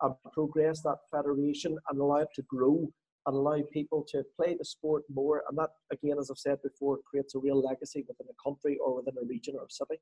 and 0.01 0.13
progress 0.31 0.81
that 0.83 0.97
federation 1.11 1.77
and 1.89 1.99
allow 1.99 2.17
it 2.17 2.27
to 2.35 2.43
grow 2.43 2.87
and 3.25 3.35
allow 3.35 3.59
people 3.73 4.05
to 4.07 4.23
play 4.39 4.55
the 4.57 4.63
sport 4.63 5.03
more. 5.13 5.43
And 5.49 5.57
that, 5.57 5.71
again, 5.91 6.17
as 6.19 6.29
I've 6.29 6.37
said 6.37 6.59
before, 6.63 6.99
creates 7.09 7.35
a 7.35 7.39
real 7.39 7.61
legacy 7.61 8.05
within 8.07 8.27
a 8.29 8.43
country 8.49 8.77
or 8.77 8.95
within 8.95 9.15
a 9.21 9.25
region 9.25 9.55
or 9.57 9.65
a 9.65 9.69
city. 9.69 9.99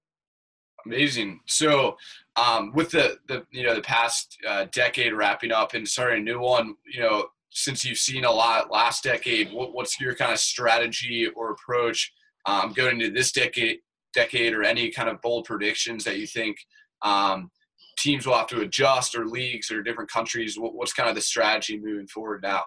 Amazing. 0.85 1.39
So, 1.47 1.97
um, 2.35 2.71
with 2.73 2.91
the 2.91 3.17
the 3.27 3.45
you 3.51 3.63
know 3.63 3.75
the 3.75 3.81
past 3.81 4.37
uh, 4.47 4.65
decade 4.71 5.13
wrapping 5.13 5.51
up 5.51 5.73
and 5.73 5.87
starting 5.87 6.21
a 6.21 6.23
new 6.23 6.39
one, 6.39 6.75
you 6.91 7.01
know, 7.01 7.27
since 7.49 7.83
you've 7.83 7.97
seen 7.97 8.25
a 8.25 8.31
lot 8.31 8.71
last 8.71 9.03
decade, 9.03 9.51
what, 9.51 9.73
what's 9.73 9.99
your 9.99 10.13
kind 10.15 10.31
of 10.31 10.39
strategy 10.39 11.27
or 11.35 11.51
approach 11.51 12.11
um, 12.45 12.73
going 12.73 13.01
into 13.01 13.11
this 13.11 13.31
decade? 13.31 13.79
Decade 14.13 14.53
or 14.53 14.63
any 14.63 14.91
kind 14.91 15.09
of 15.09 15.21
bold 15.21 15.43
predictions 15.43 16.05
that 16.05 16.17
you 16.17 16.25
think 16.25 16.55
um, 17.01 17.51
teams 17.97 18.25
will 18.25 18.35
have 18.35 18.47
to 18.47 18.61
adjust 18.61 19.15
or 19.15 19.25
leagues 19.25 19.71
or 19.71 19.81
different 19.81 20.09
countries? 20.09 20.57
What, 20.57 20.73
what's 20.73 20.93
kind 20.93 21.09
of 21.09 21.15
the 21.15 21.21
strategy 21.21 21.77
moving 21.77 22.07
forward 22.07 22.41
now? 22.43 22.63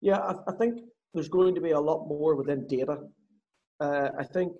Yeah, 0.00 0.18
I, 0.18 0.34
I 0.48 0.52
think 0.56 0.80
there's 1.14 1.28
going 1.28 1.54
to 1.54 1.60
be 1.60 1.72
a 1.72 1.80
lot 1.80 2.06
more 2.06 2.34
within 2.34 2.66
data. 2.66 2.98
Uh, 3.80 4.08
I 4.18 4.24
think 4.24 4.52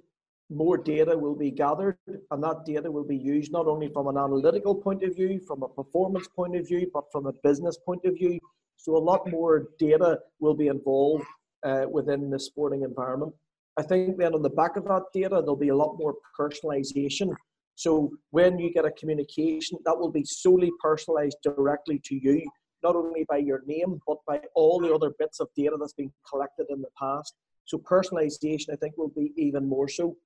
more 0.51 0.79
data 0.79 1.17
will 1.17 1.35
be 1.35 1.51
gathered, 1.51 1.99
and 2.31 2.43
that 2.43 2.65
data 2.65 2.91
will 2.91 3.05
be 3.05 3.17
used 3.17 3.53
not 3.53 3.67
only 3.67 3.89
from 3.89 4.09
an 4.09 4.17
analytical 4.17 4.75
point 4.75 5.03
of 5.03 5.15
view, 5.15 5.41
from 5.47 5.63
a 5.63 5.69
performance 5.69 6.27
point 6.29 6.57
of 6.57 6.67
view, 6.67 6.91
but 6.93 7.05
from 7.13 7.27
a 7.27 7.33
business 7.43 7.77
point 7.85 8.05
of 8.05 8.15
view. 8.15 8.39
So 8.77 8.97
a 8.97 8.99
lot 8.99 9.29
more 9.31 9.69
data 9.79 10.19
will 10.41 10.55
be 10.55 10.69
involved 10.69 11.25
uh, 11.65 11.87
within 11.91 12.31
the 12.31 12.39
sporting 12.39 12.83
environment. 12.83 13.35
I 13.77 13.83
think 13.83 14.17
then 14.19 14.35
on 14.35 14.43
the 14.43 14.51
back 14.51 14.77
of 14.77 14.85
that 14.85 15.05
data, 15.13 15.41
there'll 15.41 15.57
be 15.57 15.69
a 15.69 15.77
lot 15.77 15.97
more 15.99 16.15
personalization. 16.39 17.35
So 17.75 18.11
when 18.31 18.59
you 18.59 18.73
get 18.73 18.85
a 18.85 18.91
communication, 18.91 19.79
that 19.85 19.97
will 19.97 20.11
be 20.11 20.25
solely 20.25 20.73
personalized 20.83 21.39
directly 21.45 22.01
to 22.07 22.15
you, 22.17 22.43
not 22.83 22.97
only 22.97 23.25
by 23.29 23.37
your 23.37 23.63
name, 23.67 24.01
but 24.07 24.19
by 24.27 24.41
all 24.55 24.81
the 24.81 24.93
other 24.93 25.13
bits 25.19 25.41
of 25.41 25.49
data 25.57 25.77
that's 25.79 25.93
been 25.93 26.13
collected 26.29 26.67
in 26.71 26.81
the 26.81 26.89
past. 26.99 27.35
So 27.67 27.79
personalization, 27.79 28.73
I 28.73 28.77
think, 28.77 28.97
will 28.97 29.13
be 29.15 29.33
even 29.37 29.69
more 29.69 29.89
so. 29.89 30.17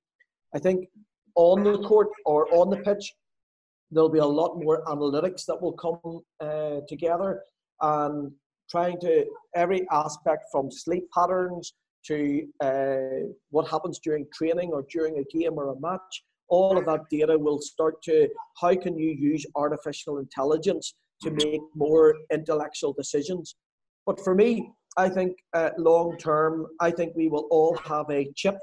I 0.55 0.59
think 0.59 0.87
on 1.35 1.63
the 1.63 1.79
court 1.79 2.09
or 2.25 2.53
on 2.53 2.69
the 2.69 2.77
pitch, 2.77 3.13
there'll 3.91 4.09
be 4.09 4.19
a 4.19 4.25
lot 4.25 4.55
more 4.57 4.83
analytics 4.85 5.45
that 5.45 5.61
will 5.61 5.73
come 5.73 6.21
uh, 6.39 6.81
together 6.87 7.41
and 7.81 8.31
trying 8.69 8.99
to 9.01 9.25
every 9.55 9.85
aspect 9.91 10.45
from 10.51 10.71
sleep 10.71 11.03
patterns 11.15 11.73
to 12.05 12.45
uh, 12.61 13.27
what 13.49 13.67
happens 13.67 13.99
during 14.03 14.25
training 14.33 14.71
or 14.73 14.85
during 14.91 15.19
a 15.19 15.37
game 15.37 15.53
or 15.53 15.69
a 15.69 15.79
match. 15.79 16.23
All 16.49 16.77
of 16.77 16.85
that 16.85 17.01
data 17.09 17.37
will 17.37 17.59
start 17.61 18.01
to 18.03 18.27
how 18.59 18.75
can 18.75 18.97
you 18.97 19.11
use 19.11 19.45
artificial 19.55 20.17
intelligence 20.19 20.95
to 21.21 21.31
make 21.31 21.61
more 21.75 22.15
intellectual 22.31 22.93
decisions. 22.93 23.55
But 24.05 24.19
for 24.23 24.35
me, 24.35 24.69
I 24.97 25.09
think 25.09 25.37
uh, 25.53 25.71
long 25.77 26.17
term, 26.17 26.67
I 26.79 26.91
think 26.91 27.13
we 27.15 27.29
will 27.29 27.47
all 27.49 27.75
have 27.85 28.09
a 28.09 28.29
chip 28.35 28.57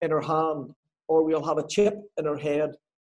in 0.00 0.12
our 0.12 0.20
hand 0.20 0.70
or 1.08 1.24
we'll 1.24 1.44
have 1.44 1.58
a 1.58 1.66
chip 1.68 1.94
in 2.18 2.26
our 2.26 2.36
head. 2.36 2.70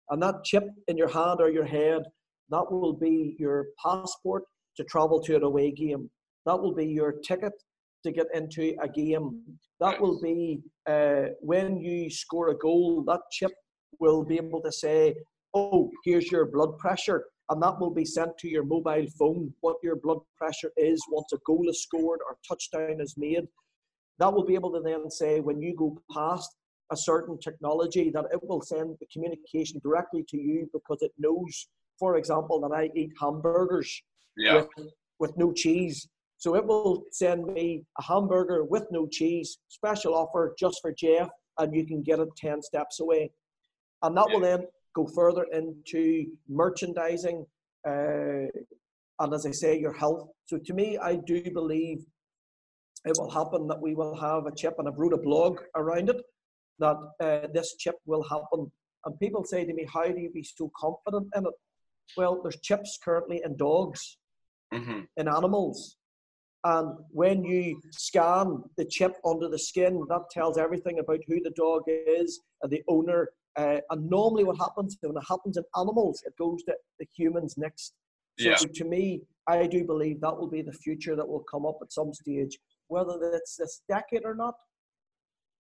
And 0.09 0.21
that 0.21 0.43
chip 0.43 0.65
in 0.87 0.97
your 0.97 1.07
hand 1.07 1.39
or 1.39 1.49
your 1.49 1.65
head, 1.65 2.03
that 2.49 2.71
will 2.71 2.93
be 2.93 3.35
your 3.39 3.67
passport 3.83 4.43
to 4.77 4.83
travel 4.83 5.21
to 5.21 5.35
an 5.35 5.43
away 5.43 5.71
game. 5.71 6.09
That 6.45 6.59
will 6.61 6.73
be 6.73 6.85
your 6.85 7.13
ticket 7.25 7.53
to 8.05 8.11
get 8.11 8.27
into 8.33 8.75
a 8.81 8.87
game. 8.87 9.41
That 9.79 9.99
will 9.99 10.21
be 10.21 10.61
uh, 10.87 11.29
when 11.39 11.77
you 11.79 12.09
score 12.09 12.49
a 12.49 12.57
goal, 12.57 13.03
that 13.07 13.21
chip 13.31 13.51
will 13.99 14.23
be 14.23 14.35
able 14.35 14.61
to 14.61 14.71
say, 14.71 15.15
oh, 15.53 15.89
here's 16.03 16.31
your 16.31 16.45
blood 16.45 16.77
pressure. 16.77 17.25
And 17.49 17.61
that 17.61 17.79
will 17.79 17.93
be 17.93 18.05
sent 18.05 18.37
to 18.39 18.49
your 18.49 18.63
mobile 18.63 19.05
phone, 19.19 19.53
what 19.61 19.77
your 19.83 19.97
blood 19.97 20.19
pressure 20.37 20.71
is 20.77 21.03
once 21.11 21.31
a 21.33 21.37
goal 21.45 21.65
is 21.69 21.83
scored 21.83 22.19
or 22.27 22.37
touchdown 22.47 22.99
is 22.99 23.15
made. 23.17 23.43
That 24.19 24.33
will 24.33 24.45
be 24.45 24.55
able 24.55 24.71
to 24.73 24.81
then 24.81 25.09
say, 25.09 25.39
when 25.39 25.61
you 25.61 25.75
go 25.75 25.97
past 26.13 26.49
a 26.93 26.97
certain 26.97 27.37
technology 27.39 28.09
that 28.11 28.25
it 28.31 28.39
will 28.47 28.61
send 28.61 28.95
the 28.99 29.07
communication 29.11 29.81
directly 29.83 30.23
to 30.29 30.37
you 30.37 30.69
because 30.71 31.01
it 31.01 31.11
knows, 31.17 31.67
for 31.99 32.17
example, 32.17 32.61
that 32.61 32.73
I 32.75 32.89
eat 32.95 33.11
hamburgers 33.19 34.01
yeah. 34.37 34.63
with, 34.77 34.87
with 35.19 35.37
no 35.37 35.51
cheese. 35.51 36.07
So 36.37 36.55
it 36.55 36.65
will 36.65 37.03
send 37.11 37.45
me 37.45 37.83
a 37.99 38.03
hamburger 38.03 38.63
with 38.63 38.85
no 38.91 39.07
cheese, 39.07 39.57
special 39.67 40.13
offer 40.13 40.55
just 40.57 40.79
for 40.81 40.93
Jeff, 40.93 41.29
and 41.57 41.73
you 41.73 41.85
can 41.85 42.01
get 42.03 42.19
it 42.19 42.29
10 42.37 42.61
steps 42.61 42.99
away. 42.99 43.31
And 44.03 44.15
that 44.17 44.27
yeah. 44.29 44.33
will 44.33 44.41
then 44.41 44.65
go 44.95 45.07
further 45.07 45.45
into 45.51 46.25
merchandising 46.47 47.45
uh, 47.87 48.47
and, 49.19 49.33
as 49.33 49.45
I 49.45 49.51
say, 49.51 49.79
your 49.79 49.93
health. 49.93 50.27
So 50.45 50.57
to 50.57 50.73
me, 50.73 50.97
I 50.97 51.15
do 51.15 51.41
believe 51.51 52.05
it 53.05 53.17
will 53.17 53.29
happen 53.29 53.67
that 53.67 53.81
we 53.81 53.95
will 53.95 54.15
have 54.15 54.45
a 54.45 54.55
chip, 54.55 54.75
and 54.77 54.87
I've 54.87 54.97
wrote 54.97 55.13
a 55.13 55.17
blog 55.17 55.59
around 55.75 56.09
it 56.09 56.21
that 56.83 56.97
uh, 57.25 57.47
this 57.53 57.75
chip 57.77 57.95
will 58.05 58.23
happen. 58.23 58.71
And 59.05 59.19
people 59.19 59.43
say 59.43 59.65
to 59.65 59.73
me, 59.73 59.87
How 59.91 60.05
do 60.05 60.19
you 60.19 60.31
be 60.31 60.43
so 60.43 60.71
confident 60.75 61.27
in 61.35 61.45
it? 61.45 61.53
Well, 62.17 62.41
there's 62.41 62.59
chips 62.59 62.99
currently 63.03 63.41
in 63.45 63.55
dogs, 63.55 64.17
mm-hmm. 64.73 65.01
in 65.17 65.27
animals. 65.27 65.97
And 66.65 66.97
when 67.09 67.43
you 67.43 67.81
scan 67.91 68.63
the 68.77 68.85
chip 68.85 69.15
under 69.25 69.49
the 69.49 69.59
skin, 69.59 70.05
that 70.09 70.29
tells 70.31 70.57
everything 70.57 70.99
about 70.99 71.19
who 71.27 71.41
the 71.41 71.51
dog 71.51 71.83
is 71.87 72.39
and 72.61 72.71
the 72.71 72.83
owner. 72.87 73.29
Uh, 73.57 73.79
and 73.89 74.09
normally, 74.09 74.43
what 74.43 74.57
happens 74.57 74.97
when 75.01 75.17
it 75.17 75.27
happens 75.27 75.57
in 75.57 75.63
animals, 75.77 76.23
it 76.25 76.33
goes 76.37 76.63
to 76.63 76.75
the 76.99 77.07
humans 77.15 77.55
next. 77.57 77.93
So 78.39 78.49
yeah. 78.49 78.55
to 78.55 78.85
me, 78.85 79.21
I 79.47 79.67
do 79.67 79.83
believe 79.83 80.21
that 80.21 80.37
will 80.37 80.49
be 80.49 80.61
the 80.61 80.71
future 80.71 81.15
that 81.15 81.27
will 81.27 81.45
come 81.51 81.65
up 81.65 81.77
at 81.81 81.91
some 81.91 82.13
stage. 82.13 82.57
Whether 82.87 83.17
it's 83.33 83.55
this 83.57 83.81
decade 83.87 84.23
or 84.25 84.35
not, 84.35 84.55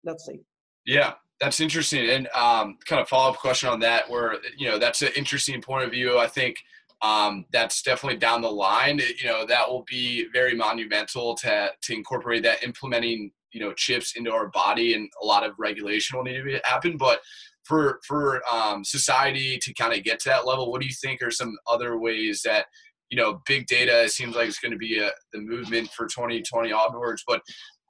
let's 0.03 0.25
see. 0.25 0.41
Yeah, 0.85 1.13
that's 1.39 1.59
interesting. 1.59 2.09
And 2.09 2.27
um, 2.29 2.77
kind 2.85 3.01
of 3.01 3.07
follow 3.07 3.31
up 3.31 3.37
question 3.37 3.69
on 3.69 3.79
that, 3.81 4.09
where 4.09 4.35
you 4.57 4.67
know 4.67 4.77
that's 4.77 5.01
an 5.01 5.09
interesting 5.15 5.61
point 5.61 5.85
of 5.85 5.91
view. 5.91 6.17
I 6.17 6.27
think 6.27 6.57
um, 7.01 7.45
that's 7.51 7.81
definitely 7.81 8.19
down 8.19 8.41
the 8.41 8.51
line. 8.51 8.99
You 8.99 9.27
know 9.27 9.45
that 9.45 9.69
will 9.69 9.85
be 9.89 10.27
very 10.33 10.55
monumental 10.55 11.35
to 11.35 11.69
to 11.81 11.93
incorporate 11.93 12.43
that 12.43 12.63
implementing 12.63 13.31
you 13.51 13.59
know 13.59 13.73
chips 13.73 14.15
into 14.15 14.31
our 14.31 14.47
body, 14.49 14.93
and 14.93 15.09
a 15.21 15.25
lot 15.25 15.45
of 15.45 15.53
regulation 15.57 16.17
will 16.17 16.25
need 16.25 16.43
to 16.43 16.61
happen. 16.63 16.97
But 16.97 17.19
for 17.63 17.99
for 18.05 18.41
um, 18.51 18.83
society 18.83 19.59
to 19.61 19.73
kind 19.73 19.93
of 19.93 20.03
get 20.03 20.19
to 20.21 20.29
that 20.29 20.47
level, 20.47 20.71
what 20.71 20.81
do 20.81 20.87
you 20.87 20.93
think 20.93 21.21
are 21.21 21.31
some 21.31 21.55
other 21.67 21.97
ways 21.99 22.41
that 22.43 22.65
you 23.09 23.17
know 23.17 23.41
big 23.47 23.67
data 23.67 24.07
seems 24.09 24.35
like 24.35 24.47
it's 24.47 24.59
going 24.59 24.71
to 24.71 24.77
be 24.77 24.99
a, 24.99 25.11
the 25.33 25.39
movement 25.39 25.89
for 25.89 26.05
2020 26.07 26.71
onwards? 26.71 27.23
But 27.27 27.41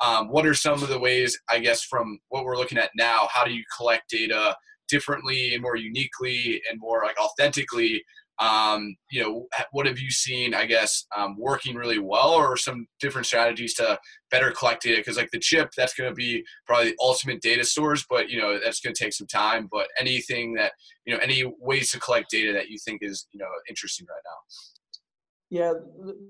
um, 0.02 0.30
what 0.30 0.46
are 0.46 0.54
some 0.54 0.82
of 0.82 0.90
the 0.90 1.00
ways, 1.00 1.38
I 1.50 1.60
guess, 1.60 1.84
from 1.84 2.20
what 2.30 2.46
we're 2.46 2.58
looking 2.58 2.78
at 2.78 2.92
now? 2.96 3.28
How 3.32 3.44
do 3.44 3.52
you 3.52 3.64
collect 3.76 4.10
data 4.10 4.56
differently 4.88 5.54
and 5.54 5.62
more 5.62 5.76
uniquely 5.76 6.62
and 6.70 6.80
more 6.80 7.04
like 7.04 7.20
authentically? 7.20 8.04
Um, 8.40 8.96
you 9.12 9.22
know, 9.22 9.48
what 9.72 9.86
have 9.86 10.00
you 10.00 10.10
seen, 10.10 10.54
I 10.54 10.66
guess, 10.66 11.06
um, 11.16 11.36
working 11.38 11.76
really 11.76 12.00
well, 12.00 12.30
or 12.30 12.56
some 12.56 12.88
different 13.02 13.28
strategies 13.28 13.74
to 13.76 14.00
better 14.32 14.52
collect 14.52 14.84
data? 14.84 15.02
Because 15.02 15.18
like 15.18 15.32
the 15.32 15.40
chip, 15.40 15.72
that's 15.76 15.94
going 15.94 16.10
to 16.10 16.16
be 16.16 16.46
probably 16.66 16.92
the 16.92 16.98
ultimate 17.02 17.42
data 17.42 17.66
source, 17.66 18.06
but 18.10 18.30
you 18.30 18.40
know 18.40 18.58
that's 18.64 18.80
going 18.80 18.96
to 18.96 19.04
take 19.04 19.12
some 19.12 19.28
time. 19.28 19.68
But 19.70 19.88
anything 20.00 20.54
that 20.54 20.72
you 21.06 21.14
know, 21.14 21.20
any 21.22 21.44
ways 21.60 21.92
to 21.92 22.00
collect 22.00 22.30
data 22.30 22.54
that 22.54 22.70
you 22.70 22.78
think 22.78 23.00
is 23.04 23.28
you 23.34 23.40
know 23.40 23.50
interesting 23.68 24.08
right 24.10 24.22
now? 24.24 24.79
Yeah, 25.50 25.74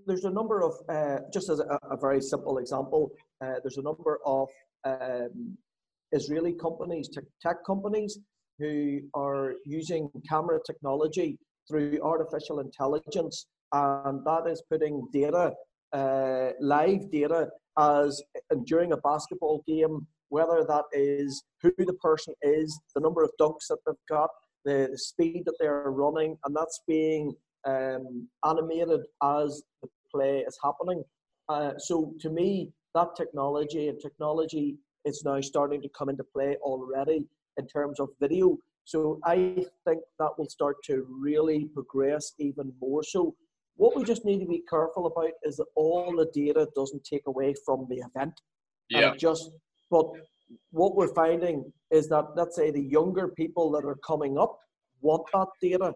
there's 0.07 0.23
a 0.23 0.29
number 0.29 0.61
of, 0.61 0.73
uh, 0.87 1.19
just 1.33 1.49
as 1.49 1.59
a, 1.59 1.77
a, 1.91 1.97
very 1.97 2.21
simple 2.21 2.57
example, 2.57 3.11
uh, 3.41 3.55
there's 3.61 3.77
a 3.77 3.81
number 3.81 4.19
of 4.25 4.47
um, 4.85 5.57
Israeli 6.13 6.53
companies, 6.53 7.09
tech, 7.41 7.57
companies, 7.65 8.17
who 8.59 8.99
are 9.13 9.55
using 9.65 10.09
camera 10.27 10.59
technology 10.65 11.37
through 11.67 11.99
artificial 12.01 12.59
intelligence, 12.59 13.47
and 13.73 14.25
that 14.25 14.47
is 14.47 14.63
putting 14.69 15.05
data, 15.11 15.53
uh, 15.93 16.51
live 16.61 17.11
data, 17.11 17.49
as 17.77 18.21
during 18.65 18.93
a 18.93 18.97
basketball 18.97 19.63
game, 19.67 20.05
whether 20.29 20.65
that 20.67 20.85
is 20.93 21.43
who 21.61 21.71
the 21.77 21.93
person 22.01 22.33
is, 22.41 22.79
the 22.95 23.01
number 23.01 23.23
of 23.23 23.31
dunks 23.39 23.67
that 23.69 23.77
they've 23.85 23.95
got, 24.09 24.29
the, 24.65 24.87
the 24.91 24.97
speed 24.97 25.43
that 25.45 25.55
they're 25.59 25.91
running, 25.91 26.37
and 26.45 26.55
that's 26.55 26.81
being 26.87 27.33
um, 27.65 28.27
animated 28.45 29.01
as 29.23 29.63
the 29.81 29.89
play 30.13 30.39
is 30.39 30.57
happening. 30.63 31.03
Uh, 31.47 31.71
so 31.77 32.13
to 32.19 32.29
me, 32.29 32.71
that 32.95 33.15
technology 33.15 33.87
and 33.87 33.99
technology 33.99 34.77
is 35.05 35.23
now 35.23 35.39
starting 35.41 35.81
to 35.81 35.89
come 35.97 36.09
into 36.09 36.23
play 36.23 36.57
already 36.61 37.25
in 37.57 37.67
terms 37.67 37.99
of 37.99 38.09
video. 38.19 38.57
So 38.85 39.19
I 39.23 39.65
think 39.85 40.01
that 40.19 40.31
will 40.37 40.49
start 40.49 40.77
to 40.85 41.05
really 41.09 41.65
progress 41.73 42.33
even 42.39 42.73
more 42.81 43.03
so. 43.03 43.35
What 43.75 43.95
we 43.95 44.03
just 44.03 44.25
need 44.25 44.39
to 44.39 44.45
be 44.45 44.63
careful 44.69 45.05
about 45.05 45.31
is 45.43 45.57
that 45.57 45.67
all 45.75 46.15
the 46.15 46.29
data 46.33 46.67
doesn't 46.75 47.03
take 47.03 47.23
away 47.27 47.53
from 47.65 47.87
the 47.89 47.97
event. 47.97 48.33
Yeah. 48.89 49.15
just 49.15 49.51
but 49.91 50.07
what 50.71 50.95
we're 50.95 51.13
finding 51.13 51.71
is 51.91 52.09
that 52.09 52.25
let's 52.35 52.55
say 52.55 52.71
the 52.71 52.81
younger 52.81 53.27
people 53.27 53.71
that 53.71 53.85
are 53.85 53.97
coming 54.05 54.37
up 54.37 54.57
want 55.01 55.23
that 55.33 55.47
data 55.61 55.93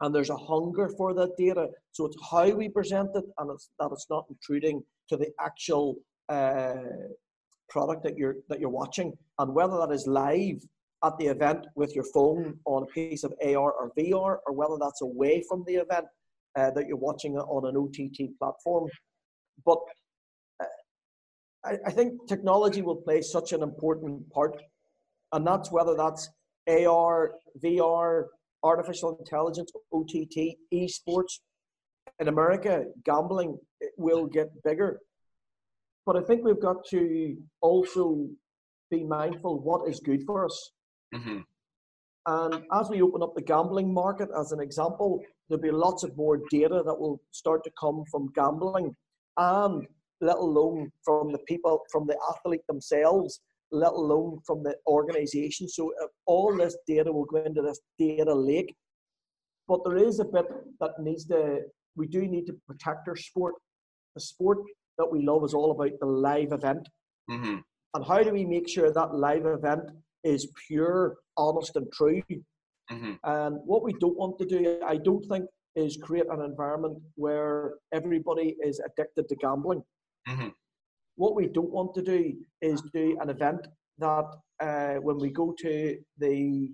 and 0.00 0.14
there's 0.14 0.30
a 0.30 0.36
hunger 0.36 0.88
for 0.96 1.14
that 1.14 1.36
data. 1.36 1.68
So 1.92 2.06
it's 2.06 2.16
how 2.30 2.50
we 2.50 2.68
present 2.68 3.10
it, 3.14 3.24
and 3.38 3.50
it's 3.50 3.70
that 3.78 3.90
it's 3.92 4.06
not 4.10 4.26
intruding 4.30 4.82
to 5.08 5.16
the 5.16 5.30
actual 5.40 5.96
uh, 6.28 6.74
product 7.68 8.04
that 8.04 8.16
you're 8.16 8.36
that 8.48 8.60
you're 8.60 8.70
watching, 8.70 9.12
and 9.38 9.54
whether 9.54 9.76
that 9.78 9.92
is 9.92 10.06
live 10.06 10.60
at 11.04 11.16
the 11.18 11.26
event 11.26 11.66
with 11.76 11.94
your 11.94 12.04
phone 12.04 12.58
on 12.64 12.82
a 12.82 12.86
piece 12.86 13.24
of 13.24 13.32
AR 13.44 13.72
or 13.72 13.92
VR, 13.98 14.38
or 14.46 14.52
whether 14.52 14.76
that's 14.80 15.02
away 15.02 15.42
from 15.48 15.64
the 15.66 15.74
event 15.74 16.06
uh, 16.56 16.70
that 16.72 16.86
you're 16.86 16.96
watching 16.96 17.36
on 17.36 17.68
an 17.68 17.76
OTT 17.76 18.36
platform. 18.38 18.88
But 19.64 19.78
uh, 20.60 20.66
I, 21.64 21.76
I 21.86 21.90
think 21.90 22.26
technology 22.28 22.82
will 22.82 22.96
play 22.96 23.22
such 23.22 23.52
an 23.52 23.62
important 23.62 24.28
part, 24.30 24.60
and 25.32 25.46
that's 25.46 25.70
whether 25.70 25.94
that's 25.94 26.28
AR, 26.68 27.32
VR, 27.64 28.24
artificial 28.62 29.16
intelligence, 29.18 29.70
OTT, 29.92 30.56
esports. 30.72 31.40
In 32.20 32.28
America, 32.28 32.84
gambling 33.04 33.58
will 33.96 34.26
get 34.26 34.48
bigger. 34.64 35.00
but 36.08 36.16
I 36.16 36.22
think 36.22 36.42
we've 36.42 36.58
got 36.58 36.86
to 36.86 37.36
also 37.60 38.26
be 38.90 39.04
mindful 39.04 39.60
what 39.60 39.86
is 39.86 40.00
good 40.00 40.22
for 40.24 40.46
us. 40.46 40.70
Mm-hmm. 41.14 41.40
And 42.24 42.64
as 42.72 42.88
we 42.88 43.02
open 43.02 43.22
up 43.22 43.34
the 43.34 43.42
gambling 43.42 43.92
market, 43.92 44.30
as 44.34 44.52
an 44.52 44.60
example, 44.60 45.20
there'll 45.48 45.60
be 45.60 45.70
lots 45.70 46.04
of 46.04 46.16
more 46.16 46.40
data 46.50 46.82
that 46.86 46.98
will 46.98 47.20
start 47.32 47.62
to 47.64 47.70
come 47.78 48.04
from 48.10 48.32
gambling, 48.34 48.96
and 49.36 49.86
let 50.22 50.38
alone 50.38 50.90
from 51.04 51.30
the 51.30 51.40
people, 51.46 51.82
from 51.92 52.06
the 52.06 52.16
athlete 52.30 52.66
themselves, 52.68 53.40
let 53.70 53.92
alone 53.92 54.38
from 54.46 54.62
the 54.62 54.74
organization. 54.86 55.68
So 55.68 55.92
uh, 56.02 56.06
all 56.26 56.56
this 56.56 56.76
data 56.86 57.12
will 57.12 57.24
go 57.24 57.38
into 57.38 57.62
this 57.62 57.80
data 57.98 58.34
lake. 58.34 58.74
But 59.66 59.80
there 59.84 59.98
is 59.98 60.20
a 60.20 60.24
bit 60.24 60.46
that 60.80 60.92
needs 60.98 61.26
to, 61.26 61.60
we 61.96 62.06
do 62.06 62.26
need 62.26 62.46
to 62.46 62.56
protect 62.66 63.08
our 63.08 63.16
sport. 63.16 63.54
The 64.14 64.20
sport 64.20 64.58
that 64.96 65.10
we 65.10 65.22
love 65.22 65.44
is 65.44 65.54
all 65.54 65.70
about 65.72 65.92
the 66.00 66.06
live 66.06 66.52
event. 66.52 66.88
Mm-hmm. 67.30 67.56
And 67.94 68.04
how 68.04 68.22
do 68.22 68.32
we 68.32 68.44
make 68.44 68.68
sure 68.68 68.92
that 68.92 69.14
live 69.14 69.46
event 69.46 69.82
is 70.24 70.48
pure, 70.66 71.16
honest, 71.36 71.76
and 71.76 71.90
true? 71.92 72.22
Mm-hmm. 72.90 73.12
And 73.24 73.56
what 73.64 73.82
we 73.84 73.92
don't 74.00 74.16
want 74.16 74.38
to 74.38 74.46
do, 74.46 74.80
I 74.86 74.96
don't 74.96 75.24
think, 75.26 75.44
is 75.76 75.98
create 76.02 76.26
an 76.30 76.40
environment 76.40 76.98
where 77.14 77.74
everybody 77.92 78.56
is 78.62 78.80
addicted 78.80 79.28
to 79.28 79.36
gambling. 79.36 79.82
Mm-hmm. 80.28 80.48
What 81.18 81.34
we 81.34 81.46
don't 81.46 81.70
want 81.78 81.94
to 81.94 82.02
do 82.02 82.22
is 82.62 82.82
do 82.94 83.18
an 83.20 83.28
event 83.28 83.66
that 83.98 84.28
uh, 84.60 84.94
when 85.06 85.18
we 85.18 85.30
go 85.30 85.54
to 85.58 85.96
the 86.18 86.70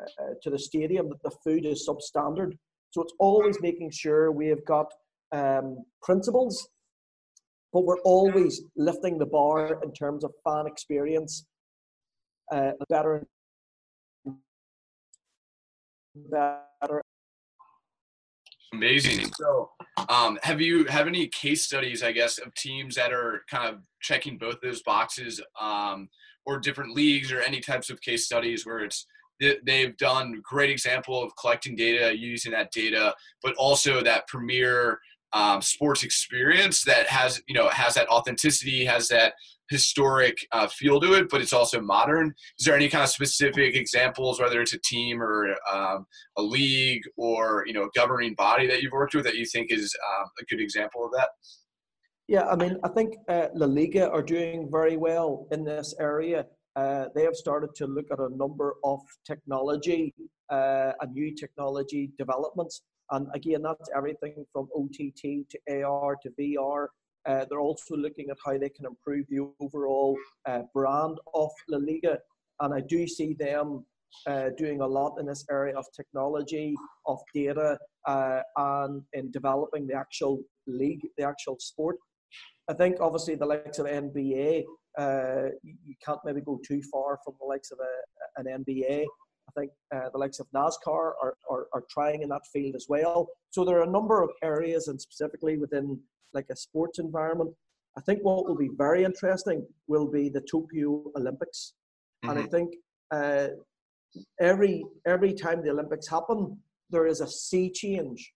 uh, 0.00 0.34
to 0.42 0.50
the 0.50 0.58
stadium 0.58 1.08
that 1.10 1.22
the 1.22 1.36
food 1.44 1.66
is 1.66 1.86
substandard. 1.86 2.52
So 2.92 3.02
it's 3.02 3.12
always 3.18 3.60
making 3.60 3.90
sure 3.90 4.32
we 4.32 4.46
have 4.46 4.64
got 4.64 4.86
um, 5.32 5.84
principles 6.02 6.68
but 7.72 7.84
we're 7.84 8.00
always 8.00 8.62
lifting 8.76 9.18
the 9.18 9.26
bar 9.26 9.80
in 9.82 9.92
terms 9.92 10.24
of 10.24 10.32
fan 10.44 10.66
experience. 10.66 11.46
Uh, 12.52 12.72
better, 12.88 13.24
better. 16.16 17.02
Amazing. 18.72 19.30
So, 19.36 19.70
um, 20.08 20.38
have 20.42 20.60
you 20.60 20.84
have 20.86 21.06
any 21.06 21.26
case 21.28 21.62
studies, 21.62 22.02
I 22.02 22.12
guess, 22.12 22.38
of 22.38 22.54
teams 22.54 22.94
that 22.96 23.12
are 23.12 23.42
kind 23.50 23.68
of 23.72 23.80
checking 24.00 24.38
both 24.38 24.60
those 24.60 24.82
boxes, 24.82 25.40
um, 25.60 26.08
or 26.46 26.58
different 26.58 26.94
leagues, 26.94 27.32
or 27.32 27.40
any 27.40 27.60
types 27.60 27.90
of 27.90 28.00
case 28.00 28.24
studies 28.24 28.64
where 28.64 28.80
it's 28.80 29.06
they've 29.64 29.96
done 29.96 30.40
great 30.44 30.70
example 30.70 31.22
of 31.22 31.34
collecting 31.36 31.74
data, 31.74 32.16
using 32.16 32.52
that 32.52 32.70
data, 32.72 33.14
but 33.42 33.54
also 33.56 34.02
that 34.02 34.26
premier 34.28 35.00
um, 35.32 35.62
sports 35.62 36.02
experience 36.02 36.82
that 36.84 37.06
has 37.06 37.40
you 37.46 37.54
know 37.54 37.68
has 37.68 37.94
that 37.94 38.08
authenticity, 38.08 38.84
has 38.84 39.08
that 39.08 39.34
historic 39.70 40.36
uh, 40.52 40.66
feel 40.66 41.00
to 41.00 41.14
it, 41.14 41.28
but 41.30 41.40
it's 41.40 41.52
also 41.52 41.80
modern. 41.80 42.34
Is 42.58 42.66
there 42.66 42.76
any 42.76 42.88
kind 42.88 43.04
of 43.04 43.10
specific 43.10 43.74
examples, 43.74 44.40
whether 44.40 44.60
it's 44.60 44.74
a 44.74 44.80
team 44.80 45.22
or 45.22 45.56
um, 45.72 46.06
a 46.36 46.42
league 46.42 47.02
or 47.16 47.64
you 47.66 47.72
know 47.72 47.84
a 47.84 47.90
governing 47.94 48.34
body 48.34 48.66
that 48.66 48.82
you've 48.82 48.92
worked 48.92 49.14
with 49.14 49.24
that 49.24 49.36
you 49.36 49.46
think 49.46 49.72
is 49.72 49.94
uh, 50.08 50.24
a 50.40 50.44
good 50.46 50.60
example 50.60 51.04
of 51.04 51.12
that? 51.12 51.28
Yeah, 52.28 52.46
I 52.46 52.56
mean, 52.56 52.76
I 52.84 52.88
think 52.88 53.14
uh, 53.28 53.48
La 53.54 53.66
Liga 53.66 54.10
are 54.10 54.22
doing 54.22 54.68
very 54.70 54.96
well 54.96 55.46
in 55.50 55.64
this 55.64 55.94
area. 55.98 56.46
Uh, 56.76 57.06
they 57.14 57.24
have 57.24 57.34
started 57.34 57.74
to 57.74 57.86
look 57.86 58.06
at 58.12 58.20
a 58.20 58.28
number 58.36 58.74
of 58.84 59.00
technology 59.26 60.14
uh, 60.50 60.92
and 61.00 61.12
new 61.12 61.34
technology 61.34 62.12
developments 62.16 62.82
and 63.10 63.26
again, 63.34 63.62
that's 63.62 63.90
everything 63.94 64.44
from 64.52 64.68
OTT 64.74 65.48
to 65.50 65.82
AR 65.82 66.16
to 66.22 66.30
VR. 66.38 66.86
Uh, 67.26 67.44
they're 67.48 67.60
also 67.60 67.96
looking 67.96 68.30
at 68.30 68.36
how 68.44 68.56
they 68.56 68.68
can 68.68 68.86
improve 68.86 69.26
the 69.28 69.46
overall 69.60 70.16
uh, 70.46 70.62
brand 70.74 71.18
of 71.34 71.50
La 71.68 71.78
Liga. 71.78 72.18
And 72.60 72.74
I 72.74 72.80
do 72.80 73.06
see 73.06 73.34
them 73.34 73.84
uh, 74.26 74.50
doing 74.56 74.80
a 74.80 74.86
lot 74.86 75.16
in 75.18 75.26
this 75.26 75.44
area 75.50 75.76
of 75.76 75.84
technology, 75.94 76.74
of 77.06 77.18
data, 77.34 77.78
uh, 78.06 78.40
and 78.56 79.02
in 79.12 79.30
developing 79.30 79.86
the 79.86 79.94
actual 79.94 80.40
league, 80.66 81.00
the 81.16 81.24
actual 81.24 81.56
sport. 81.58 81.96
I 82.68 82.74
think 82.74 82.96
obviously 83.00 83.34
the 83.34 83.46
likes 83.46 83.78
of 83.78 83.86
NBA, 83.86 84.64
uh, 84.98 85.50
you 85.62 85.94
can't 86.04 86.20
maybe 86.24 86.40
go 86.40 86.60
too 86.66 86.82
far 86.90 87.18
from 87.24 87.34
the 87.40 87.46
likes 87.46 87.70
of 87.70 87.78
a, 87.80 88.40
an 88.40 88.64
NBA. 88.64 89.04
I 89.04 89.60
think 89.60 89.72
uh, 89.94 90.08
the 90.12 90.18
likes 90.18 90.38
of 90.38 90.46
NASCAR 90.54 91.12
are, 91.22 91.34
are, 91.50 91.66
are 91.72 91.84
trying 91.90 92.22
in 92.22 92.28
that 92.28 92.42
field 92.52 92.76
as 92.76 92.86
well. 92.88 93.28
So 93.50 93.64
there 93.64 93.78
are 93.78 93.88
a 93.88 93.90
number 93.90 94.22
of 94.22 94.30
areas, 94.42 94.86
and 94.88 95.00
specifically 95.00 95.56
within 95.56 96.00
like 96.34 96.46
a 96.50 96.56
sports 96.56 96.98
environment. 96.98 97.50
I 97.96 98.00
think 98.02 98.20
what 98.22 98.46
will 98.46 98.56
be 98.56 98.70
very 98.76 99.04
interesting 99.04 99.66
will 99.88 100.06
be 100.06 100.28
the 100.28 100.40
Tokyo 100.40 101.04
Olympics, 101.16 101.74
mm-hmm. 102.24 102.30
and 102.30 102.38
I 102.38 102.42
mm-hmm. 102.42 102.50
think 102.50 102.74
uh, 103.10 103.48
every 104.40 104.84
every 105.06 105.34
time 105.34 105.62
the 105.62 105.70
Olympics 105.70 106.08
happen, 106.08 106.58
there 106.90 107.06
is 107.06 107.20
a 107.20 107.28
sea 107.28 107.70
change 107.70 108.32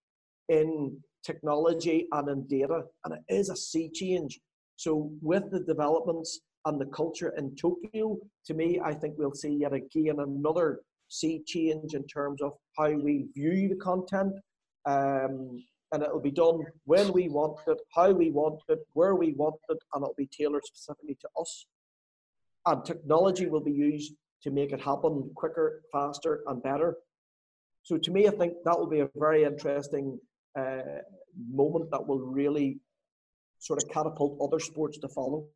in 0.49 0.97
technology 1.25 2.07
and 2.13 2.29
in 2.29 2.47
data, 2.47 2.83
and 3.05 3.15
it 3.15 3.35
is 3.35 3.49
a 3.49 3.57
sea 3.57 3.91
change. 3.93 4.41
So 4.77 5.11
with 5.23 5.51
the 5.51 5.61
developments 5.61 6.41
and 6.65 6.81
the 6.81 6.87
culture 6.87 7.33
in 7.37 7.55
Tokyo, 7.55 8.19
to 8.47 8.55
me, 8.55 8.81
I 8.85 8.93
think 8.95 9.15
we'll 9.17 9.33
see 9.33 9.55
yet 9.55 9.73
again 9.73 10.17
another 10.19 10.81
sea 11.09 11.43
change 11.47 11.95
in 11.95 12.07
terms 12.07 12.43
of 12.43 12.53
how 12.77 12.91
we 12.91 13.27
view 13.35 13.69
the 13.69 13.77
content. 13.77 14.35
Um, 14.87 15.63
and 15.93 16.03
it'll 16.03 16.21
be 16.21 16.31
done 16.31 16.65
when 16.85 17.13
we 17.13 17.29
want 17.29 17.59
it, 17.67 17.79
how 17.95 18.11
we 18.11 18.31
want 18.31 18.61
it, 18.69 18.81
where 18.95 19.15
we 19.15 19.33
want 19.33 19.57
it, 19.69 19.79
and 19.93 20.03
it'll 20.03 20.15
be 20.17 20.27
tailored 20.27 20.65
specifically 20.65 21.17
to 21.21 21.29
us. 21.41 21.67
And 22.67 22.85
technology 22.85 23.47
will 23.47 23.61
be 23.61 23.73
used 23.73 24.15
to 24.43 24.51
make 24.51 24.73
it 24.73 24.81
happen 24.81 25.31
quicker, 25.35 25.83
faster, 25.93 26.43
and 26.47 26.63
better. 26.63 26.97
So 27.83 27.99
to 27.99 28.11
me, 28.11 28.27
I 28.27 28.31
think 28.31 28.55
that 28.65 28.79
will 28.79 28.89
be 28.89 29.01
a 29.01 29.11
very 29.17 29.45
interesting 29.45 30.19
uh, 30.59 30.81
moment 31.51 31.91
that 31.91 32.07
will 32.07 32.21
really 32.21 32.79
sort 33.59 33.83
of 33.83 33.89
catapult 33.91 34.39
other 34.43 34.61
sports 34.61 34.99
to 34.99 35.09
follow. 35.09 35.47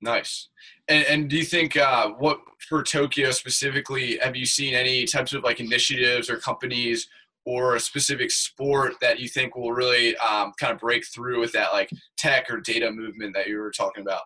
Nice. 0.00 0.48
And, 0.88 1.06
and 1.06 1.30
do 1.30 1.36
you 1.36 1.44
think 1.44 1.76
uh, 1.76 2.10
what 2.18 2.40
for 2.68 2.82
Tokyo 2.82 3.30
specifically? 3.30 4.18
Have 4.22 4.34
you 4.34 4.46
seen 4.46 4.74
any 4.74 5.04
types 5.06 5.32
of 5.32 5.44
like 5.44 5.60
initiatives 5.60 6.28
or 6.28 6.38
companies 6.38 7.08
or 7.44 7.74
a 7.74 7.80
specific 7.80 8.30
sport 8.30 8.94
that 9.00 9.18
you 9.18 9.28
think 9.28 9.56
will 9.56 9.72
really 9.72 10.16
um, 10.18 10.52
kind 10.60 10.72
of 10.72 10.78
break 10.78 11.04
through 11.06 11.40
with 11.40 11.52
that 11.52 11.72
like 11.72 11.90
tech 12.16 12.50
or 12.50 12.60
data 12.60 12.90
movement 12.90 13.34
that 13.34 13.48
you 13.48 13.58
were 13.58 13.70
talking 13.70 14.02
about? 14.02 14.22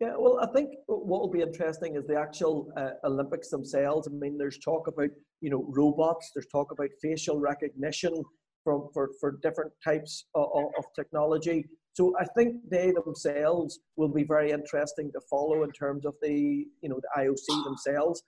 Yeah, 0.00 0.14
well, 0.18 0.40
I 0.40 0.46
think 0.54 0.70
what 0.86 1.20
will 1.20 1.30
be 1.30 1.42
interesting 1.42 1.96
is 1.96 2.06
the 2.06 2.18
actual 2.18 2.72
uh, 2.76 2.92
Olympics 3.04 3.50
themselves. 3.50 4.08
I 4.08 4.12
mean, 4.12 4.38
there's 4.38 4.58
talk 4.58 4.86
about 4.86 5.10
you 5.42 5.50
know 5.50 5.66
robots. 5.68 6.30
There's 6.34 6.46
talk 6.46 6.72
about 6.72 6.88
facial 7.02 7.38
recognition 7.38 8.22
from 8.64 8.88
for, 8.94 9.10
for 9.20 9.38
different 9.42 9.72
types 9.84 10.24
of, 10.34 10.48
of 10.54 10.84
technology. 10.96 11.66
So 11.92 12.14
I 12.18 12.24
think 12.36 12.56
they 12.70 12.92
themselves 12.92 13.80
will 13.96 14.08
be 14.08 14.24
very 14.24 14.52
interesting 14.52 15.10
to 15.12 15.20
follow 15.28 15.64
in 15.64 15.72
terms 15.72 16.06
of 16.06 16.14
the 16.22 16.64
you 16.80 16.88
know 16.88 16.98
the 17.02 17.20
IOC 17.22 17.64
themselves. 17.64 18.22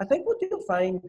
I 0.00 0.04
think 0.04 0.26
what 0.26 0.36
you'll 0.40 0.62
find 0.62 1.00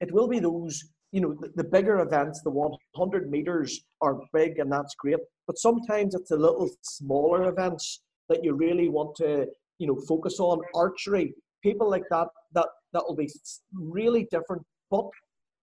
it 0.00 0.12
will 0.12 0.28
be 0.28 0.38
those 0.38 0.82
you 1.12 1.20
know 1.20 1.34
the, 1.40 1.50
the 1.56 1.64
bigger 1.64 2.00
events, 2.00 2.42
the 2.42 2.50
100 2.50 3.30
meters 3.30 3.80
are 4.00 4.20
big 4.32 4.58
and 4.58 4.70
that's 4.70 4.94
great, 4.96 5.18
but 5.46 5.58
sometimes 5.58 6.14
it's 6.14 6.30
the 6.30 6.36
little 6.36 6.68
smaller 6.82 7.48
events 7.48 8.02
that 8.28 8.44
you 8.44 8.54
really 8.54 8.88
want 8.88 9.14
to 9.16 9.46
you 9.78 9.86
know 9.86 9.96
focus 10.08 10.38
on 10.40 10.60
archery. 10.74 11.34
People 11.62 11.88
like 11.88 12.04
that 12.10 12.28
that 12.54 12.68
that 12.92 13.04
will 13.06 13.16
be 13.16 13.30
really 13.72 14.26
different, 14.30 14.62
but 14.90 15.06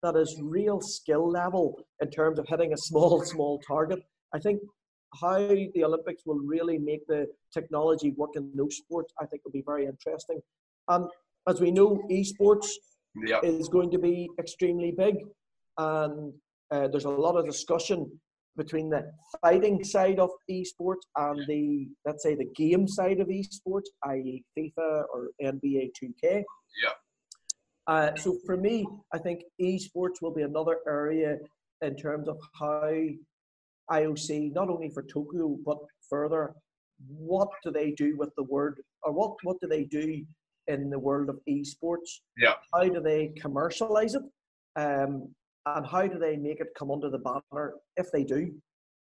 that 0.03 0.16
is 0.16 0.38
real 0.43 0.81
skill 0.81 1.29
level 1.31 1.79
in 2.01 2.11
terms 2.11 2.38
of 2.38 2.47
hitting 2.49 2.73
a 2.73 2.77
small 2.77 3.23
small 3.33 3.61
target. 3.66 4.01
I 4.35 4.38
think 4.38 4.61
how 5.21 5.38
the 5.38 5.85
Olympics 5.85 6.23
will 6.25 6.38
really 6.38 6.79
make 6.79 7.07
the 7.09 7.27
technology 7.53 8.12
work 8.16 8.31
in 8.37 8.51
those 8.55 8.77
sports, 8.77 9.12
I 9.21 9.27
think 9.27 9.45
will 9.45 9.51
be 9.51 9.64
very 9.66 9.87
interesting. 9.87 10.40
And 10.88 11.07
as 11.49 11.61
we 11.61 11.71
know, 11.71 12.01
esports 12.11 12.69
yep. 13.27 13.44
is 13.44 13.68
going 13.68 13.90
to 13.90 13.99
be 13.99 14.29
extremely 14.38 14.92
big, 14.96 15.16
and 15.79 16.33
uh, 16.70 16.88
there's 16.88 17.05
a 17.05 17.11
lot 17.11 17.37
of 17.37 17.46
discussion 17.46 18.11
between 18.57 18.90
the 18.90 19.11
fighting 19.40 19.83
side 19.83 20.18
of 20.18 20.31
esports 20.51 21.05
and 21.16 21.40
the 21.46 21.88
let's 22.05 22.23
say 22.23 22.35
the 22.35 22.51
game 22.57 22.87
side 22.87 23.20
of 23.20 23.29
esports, 23.29 23.88
i.e., 24.07 24.44
FIFA 24.57 25.05
or 25.12 25.31
NBA 25.42 25.90
2K. 26.03 26.42
Yeah. 26.83 26.94
Uh, 27.87 28.14
so 28.16 28.38
for 28.46 28.57
me, 28.57 28.87
I 29.12 29.18
think 29.18 29.42
esports 29.61 30.20
will 30.20 30.35
be 30.35 30.42
another 30.42 30.79
area 30.87 31.37
in 31.83 31.96
terms 31.96 32.29
of 32.29 32.38
how 32.59 32.92
IOC, 33.90 34.53
not 34.53 34.68
only 34.68 34.90
for 34.90 35.03
Tokyo, 35.03 35.57
but 35.64 35.79
further, 36.09 36.55
what 37.09 37.49
do 37.64 37.70
they 37.70 37.92
do 37.92 38.16
with 38.16 38.31
the 38.37 38.44
word, 38.44 38.81
or 39.03 39.12
what, 39.12 39.35
what 39.42 39.57
do 39.61 39.66
they 39.66 39.85
do 39.85 40.25
in 40.70 40.90
the 40.90 40.98
world 40.98 41.28
of 41.28 41.38
esports? 41.48 42.20
Yeah. 42.37 42.54
How 42.72 42.85
do 42.85 43.00
they 43.00 43.33
commercialize 43.40 44.14
it? 44.14 44.22
Um, 44.76 45.28
and 45.66 45.87
how 45.87 46.06
do 46.06 46.18
they 46.18 46.37
make 46.37 46.61
it 46.61 46.68
come 46.78 46.90
under 46.90 47.11
the 47.11 47.18
banner 47.18 47.74
if 47.96 48.11
they 48.12 48.24
do? 48.24 48.54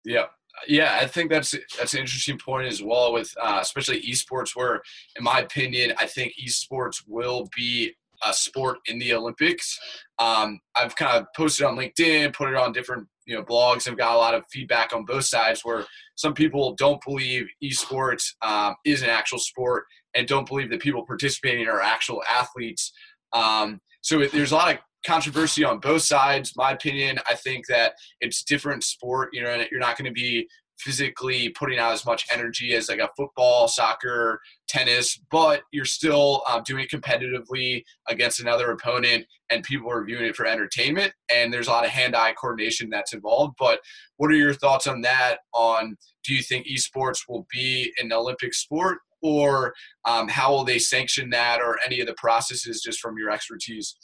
Yeah, 0.04 0.26
yeah, 0.68 0.98
I 1.00 1.06
think 1.08 1.30
that's 1.30 1.56
that's 1.78 1.94
an 1.94 2.00
interesting 2.00 2.38
point 2.38 2.68
as 2.68 2.82
well. 2.82 3.14
With 3.14 3.34
uh, 3.42 3.60
especially 3.62 4.02
esports, 4.02 4.56
where 4.56 4.82
in 5.18 5.24
my 5.24 5.40
opinion, 5.40 5.94
I 5.98 6.08
think 6.08 6.34
esports 6.44 7.04
will 7.08 7.48
be 7.56 7.94
a 8.24 8.34
sport 8.34 8.80
in 8.86 9.00
the 9.00 9.14
Olympics. 9.14 9.80
Um, 10.20 10.60
I've 10.76 10.96
kind 10.96 11.18
of 11.18 11.28
posted 11.36 11.66
on 11.66 11.78
LinkedIn, 11.78 12.34
put 12.34 12.50
it 12.50 12.56
on 12.56 12.74
different 12.74 13.08
you 13.26 13.36
know 13.36 13.44
blogs. 13.44 13.88
I've 13.88 13.98
got 13.98 14.16
a 14.16 14.18
lot 14.18 14.34
of 14.34 14.44
feedback 14.52 14.94
on 14.94 15.06
both 15.06 15.26
sides 15.26 15.62
where 15.64 15.86
some 16.16 16.34
people 16.34 16.76
don't 16.76 17.04
believe 17.04 17.48
esports 17.64 18.34
um, 18.42 18.76
is 18.86 19.04
an 19.04 19.10
actual 19.10 19.40
sport 19.40 19.86
and 20.16 20.28
don't 20.28 20.48
believe 20.48 20.70
that 20.70 20.82
people 20.82 21.06
participating 21.06 21.68
are 21.68 21.82
actual 21.82 22.22
athletes. 22.30 22.92
Um, 23.34 23.80
so 24.02 24.26
there's 24.26 24.52
a 24.52 24.56
lot 24.56 24.74
of 24.74 24.80
controversy 25.06 25.64
on 25.64 25.80
both 25.80 26.02
sides. 26.02 26.54
My 26.56 26.72
opinion, 26.72 27.20
I 27.28 27.36
think 27.36 27.68
that 27.68 27.94
it's 28.20 28.44
different 28.44 28.84
sport. 28.84 29.30
You 29.34 29.44
know, 29.44 29.64
you're 29.72 29.80
not 29.80 29.98
going 29.98 30.06
to 30.06 30.12
be 30.12 30.48
physically 30.80 31.50
putting 31.50 31.78
out 31.78 31.94
as 31.94 32.06
much 32.06 32.26
energy 32.34 32.74
as 32.74 32.90
like 32.90 33.00
a 33.00 33.10
football, 33.16 33.68
soccer, 33.68 34.42
tennis, 34.68 35.20
but 35.30 35.62
you're 35.72 35.86
still 35.86 36.42
uh, 36.48 36.60
doing 36.62 36.84
it 36.84 36.90
competitively 36.90 37.84
against 38.10 38.40
another 38.40 38.72
opponent, 38.72 39.26
and 39.52 39.64
people 39.64 39.92
are 39.92 40.04
viewing 40.04 40.26
it 40.26 40.36
for 40.36 40.46
entertainment. 40.46 41.14
And 41.34 41.54
there's 41.54 41.68
a 41.68 41.72
lot 41.72 41.86
of 41.86 41.92
hand-eye 41.92 42.34
coordination 42.34 42.90
that's 42.90 43.14
involved. 43.14 43.54
But 43.60 43.80
what 44.18 44.32
are 44.32 44.36
your 44.36 44.54
thoughts 44.54 44.88
on 44.88 45.02
that? 45.02 45.38
On 45.54 45.96
do 46.24 46.34
you 46.34 46.42
think 46.42 46.68
esports 46.68 47.22
will 47.30 47.46
be 47.52 47.94
an 48.02 48.12
Olympic 48.12 48.54
sport? 48.54 49.00
Or 49.22 49.74
um, 50.06 50.28
how 50.28 50.52
will 50.52 50.64
they 50.64 50.80
sanction 50.80 51.30
that, 51.30 51.62
or 51.62 51.78
any 51.86 52.00
of 52.02 52.08
the 52.08 52.16
processes, 52.16 52.82
just 52.82 53.00
from 53.00 53.18
your 53.18 53.30
expertise? 53.30 53.96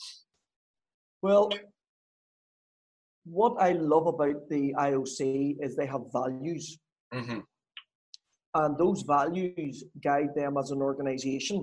Well, 1.22 1.50
what 3.26 3.56
I 3.60 3.74
love 3.74 4.08
about 4.08 4.48
the 4.50 4.74
IOC 4.78 5.58
is 5.60 5.76
they 5.76 5.88
have 5.88 6.02
values. 6.14 6.78
Mm-hmm. 7.14 7.40
And 8.54 8.78
those 8.78 9.02
values 9.02 9.84
guide 10.04 10.30
them 10.36 10.58
as 10.58 10.72
an 10.72 10.82
organization. 10.82 11.62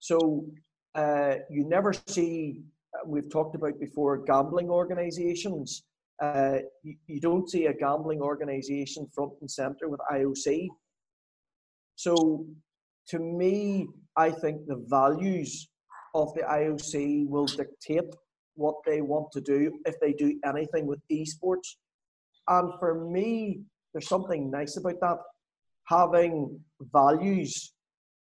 So 0.00 0.46
uh, 0.94 1.34
you 1.48 1.64
never 1.68 1.92
see, 2.08 2.62
uh, 2.94 3.06
we've 3.06 3.30
talked 3.30 3.54
about 3.54 3.78
before, 3.78 4.18
gambling 4.18 4.68
organizations. 4.68 5.84
Uh, 6.20 6.58
you, 6.82 6.96
you, 7.06 7.20
don't 7.20 7.48
see 7.48 7.66
a 7.66 7.72
gambling 7.72 8.20
organization 8.20 9.06
front 9.14 9.32
and 9.40 9.50
center 9.50 9.88
with 9.88 10.00
IOC. 10.12 10.68
So 12.02 12.46
to 13.10 13.18
me, 13.20 13.86
I 14.16 14.30
think 14.30 14.66
the 14.66 14.84
values 14.88 15.68
of 16.16 16.34
the 16.34 16.42
IOC 16.42 17.28
will 17.28 17.46
dictate 17.46 18.10
what 18.54 18.74
they 18.84 19.00
want 19.00 19.30
to 19.32 19.40
do 19.40 19.78
if 19.86 19.94
they 20.00 20.12
do 20.12 20.36
anything 20.44 20.86
with 20.86 20.98
esports. 21.12 21.68
And 22.48 22.72
for 22.80 23.08
me, 23.08 23.60
there's 23.92 24.08
something 24.08 24.50
nice 24.50 24.76
about 24.76 24.98
that. 25.00 25.18
Having 25.86 26.58
values 26.92 27.72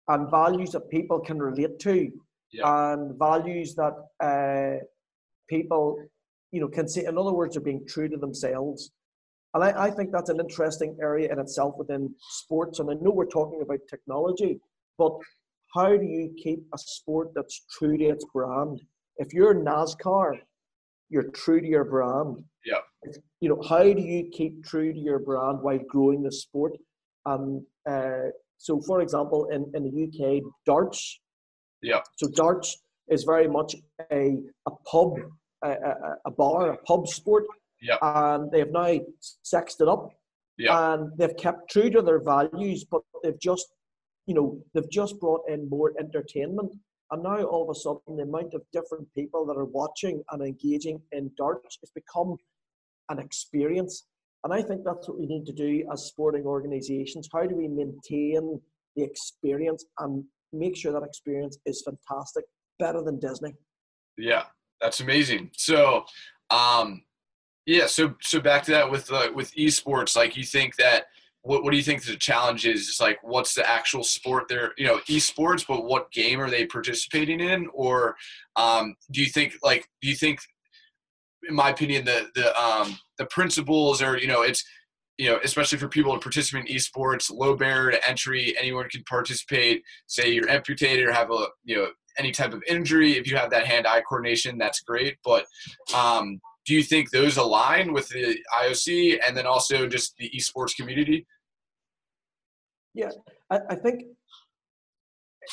and 0.09 0.29
values 0.29 0.71
that 0.73 0.91
people 0.91 1.21
can 1.21 1.39
relate 1.39 1.79
to 1.79 2.11
yeah. 2.51 2.93
and 2.93 3.17
values 3.17 3.77
that 3.77 3.95
uh, 4.21 4.85
people, 5.49 6.03
you 6.51 6.61
know, 6.61 6.69
can 6.69 6.89
say, 6.89 7.05
in 7.05 7.17
other 7.17 7.33
words, 7.33 7.57
are 7.57 7.61
being 7.71 7.87
true 7.87 8.09
to 8.09 8.17
themselves. 8.17 8.91
And 9.59 9.77
I, 9.77 9.87
I 9.87 9.91
think 9.91 10.13
that's 10.13 10.31
an 10.31 10.39
interesting 10.39 10.97
area 11.03 11.33
in 11.33 11.41
itself 11.41 11.75
within 11.77 12.15
sports. 12.21 12.79
And 12.79 12.89
I 12.89 12.95
know 12.95 13.11
we're 13.11 13.27
talking 13.27 13.61
about 13.61 13.81
technology, 13.91 14.61
but 14.97 15.19
how 15.75 15.97
do 15.97 16.05
you 16.05 16.33
keep 16.41 16.61
a 16.73 16.79
sport 16.79 17.31
that's 17.35 17.67
true 17.77 17.99
to 17.99 18.05
its 18.05 18.25
brand? 18.33 18.81
If 19.17 19.35
you're 19.35 19.57
NASCAR, 19.57 20.39
you're 21.09 21.31
true 21.31 21.61
to 21.61 21.67
your 21.67 21.85
brand. 21.85 22.45
Yeah. 22.65 22.83
You 23.41 23.49
know, 23.49 23.61
how 23.69 23.83
do 23.83 24.01
you 24.01 24.31
keep 24.31 24.65
true 24.65 24.93
to 24.93 24.99
your 24.99 25.19
brand 25.19 25.61
while 25.61 25.81
growing 25.89 26.23
the 26.23 26.31
sport? 26.31 26.75
Um, 27.27 27.67
uh, 27.85 28.31
so, 28.59 28.81
for 28.81 29.01
example, 29.01 29.47
in, 29.47 29.73
in 29.75 29.83
the 29.83 30.05
UK, 30.05 30.43
darts. 30.67 31.21
Yeah. 31.83 32.03
So 32.15 32.29
darts 32.29 32.79
is 33.09 33.25
very 33.25 33.49
much 33.49 33.75
a 34.13 34.37
a 34.67 34.71
pub, 34.89 35.15
a, 35.65 35.71
a, 35.71 35.95
a 36.27 36.31
bar, 36.31 36.71
a 36.71 36.77
pub 36.77 37.09
sport. 37.09 37.45
Yeah. 37.81 37.97
And 38.01 38.51
they 38.51 38.61
have 38.61 38.71
now 38.71 38.99
sexed 39.43 39.81
it 39.81 39.89
up. 39.89 40.11
Yeah. 40.57 40.95
And 40.95 41.17
they've 41.17 41.37
kept 41.37 41.71
true 41.71 41.91
to 41.91 42.03
their 42.03 42.21
values, 42.21 42.85
but 42.85 43.03
they've 43.23 43.39
just, 43.41 43.67
you 44.27 44.35
know, 44.35 44.61
they've 44.75 44.91
just 44.91 45.21
brought 45.21 45.49
in 45.49 45.69
more 45.69 45.93
entertainment 45.99 46.73
and 47.11 47.23
now 47.23 47.43
all 47.45 47.63
of 47.63 47.71
a 47.71 47.79
sudden, 47.79 48.17
the 48.17 48.23
amount 48.23 48.55
of 48.55 48.63
different 48.73 49.13
people 49.15 49.47
that 49.47 49.57
are 49.57 49.65
watching 49.65 50.23
and 50.31 50.43
engaging 50.43 51.01
in 51.13 51.31
darts 51.37 51.79
has 51.81 51.91
become 51.91 52.37
an 53.09 53.19
experience. 53.19 54.07
And 54.45 54.53
I 54.53 54.63
think 54.63 54.83
that's 54.85 55.09
what 55.09 55.19
we 55.19 55.27
need 55.27 55.47
to 55.47 55.53
do 55.53 55.89
as 55.91 56.05
sporting 56.05 56.45
organisations. 56.45 57.29
How 57.33 57.47
do 57.47 57.57
we 57.57 57.67
maintain 57.67 58.61
the 58.95 59.03
experience 59.03 59.87
and 59.99 60.25
make 60.53 60.77
sure 60.77 60.93
that 60.93 61.03
experience 61.03 61.59
is 61.65 61.83
fantastic, 61.83 62.45
better 62.79 63.03
than 63.03 63.19
Disney? 63.19 63.55
Yeah, 64.19 64.45
that's 64.81 65.01
amazing. 65.01 65.51
So, 65.57 66.05
um, 66.51 67.03
yeah, 67.69 67.87
so 67.87 68.15
so 68.23 68.41
back 68.41 68.63
to 68.63 68.71
that 68.71 68.91
with 68.91 69.13
uh, 69.13 69.29
with 69.35 69.55
esports, 69.55 70.17
like 70.17 70.39
you 70.39 70.43
think 70.43 70.77
that 70.77 71.05
what, 71.43 71.63
what 71.63 71.71
do 71.71 71.77
you 71.77 71.83
think 71.83 72.03
the 72.03 72.17
challenge 72.17 72.65
is? 72.65 72.87
Just 72.87 72.99
like 72.99 73.19
what's 73.23 73.53
the 73.53 73.69
actual 73.69 74.03
sport 74.03 74.49
they're 74.49 74.73
you 74.79 74.87
know 74.87 75.01
esports, 75.01 75.67
but 75.69 75.85
what 75.85 76.11
game 76.11 76.41
are 76.41 76.49
they 76.49 76.65
participating 76.65 77.41
in? 77.41 77.69
Or 77.75 78.17
um, 78.57 78.97
do 79.11 79.21
you 79.21 79.27
think 79.27 79.59
like 79.63 79.87
do 80.01 80.09
you 80.09 80.15
think, 80.15 80.41
in 81.47 81.55
my 81.55 81.69
opinion, 81.69 82.07
the 82.07 82.31
the 82.35 82.59
um, 82.59 82.99
the 83.19 83.27
principles 83.27 84.01
are 84.01 84.17
you 84.17 84.29
know 84.29 84.41
it's 84.41 84.65
you 85.19 85.29
know 85.29 85.39
especially 85.45 85.77
for 85.77 85.89
people 85.89 86.15
to 86.15 86.21
participate 86.21 86.71
in 86.71 86.75
esports, 86.75 87.31
low 87.31 87.55
barrier 87.55 87.91
to 87.91 88.09
entry, 88.09 88.57
anyone 88.59 88.89
can 88.89 89.05
participate. 89.05 89.83
Say 90.07 90.31
you're 90.31 90.49
amputated 90.49 91.07
or 91.07 91.13
have 91.13 91.31
a 91.31 91.49
you 91.65 91.77
know 91.77 91.89
any 92.19 92.33
type 92.33 92.55
of 92.55 92.63
injury, 92.67 93.17
if 93.17 93.31
you 93.31 93.37
have 93.37 93.51
that 93.51 93.67
hand-eye 93.67 94.03
coordination, 94.09 94.59
that's 94.59 94.81
great. 94.81 95.19
But 95.25 95.47
um, 95.95 96.41
do 96.69 96.75
you 96.75 96.83
think 96.83 97.11
those 97.11 97.39
align 97.39 97.95
with 97.95 98.11
the 98.11 98.37
IOC 98.63 99.19
and 99.27 99.35
then 99.35 99.47
also 99.47 99.87
just 99.87 100.15
the 100.19 100.31
esports 100.37 100.77
community? 100.77 101.27
Yeah, 102.93 103.13
I, 103.49 103.61
I 103.71 103.75
think 103.75 104.03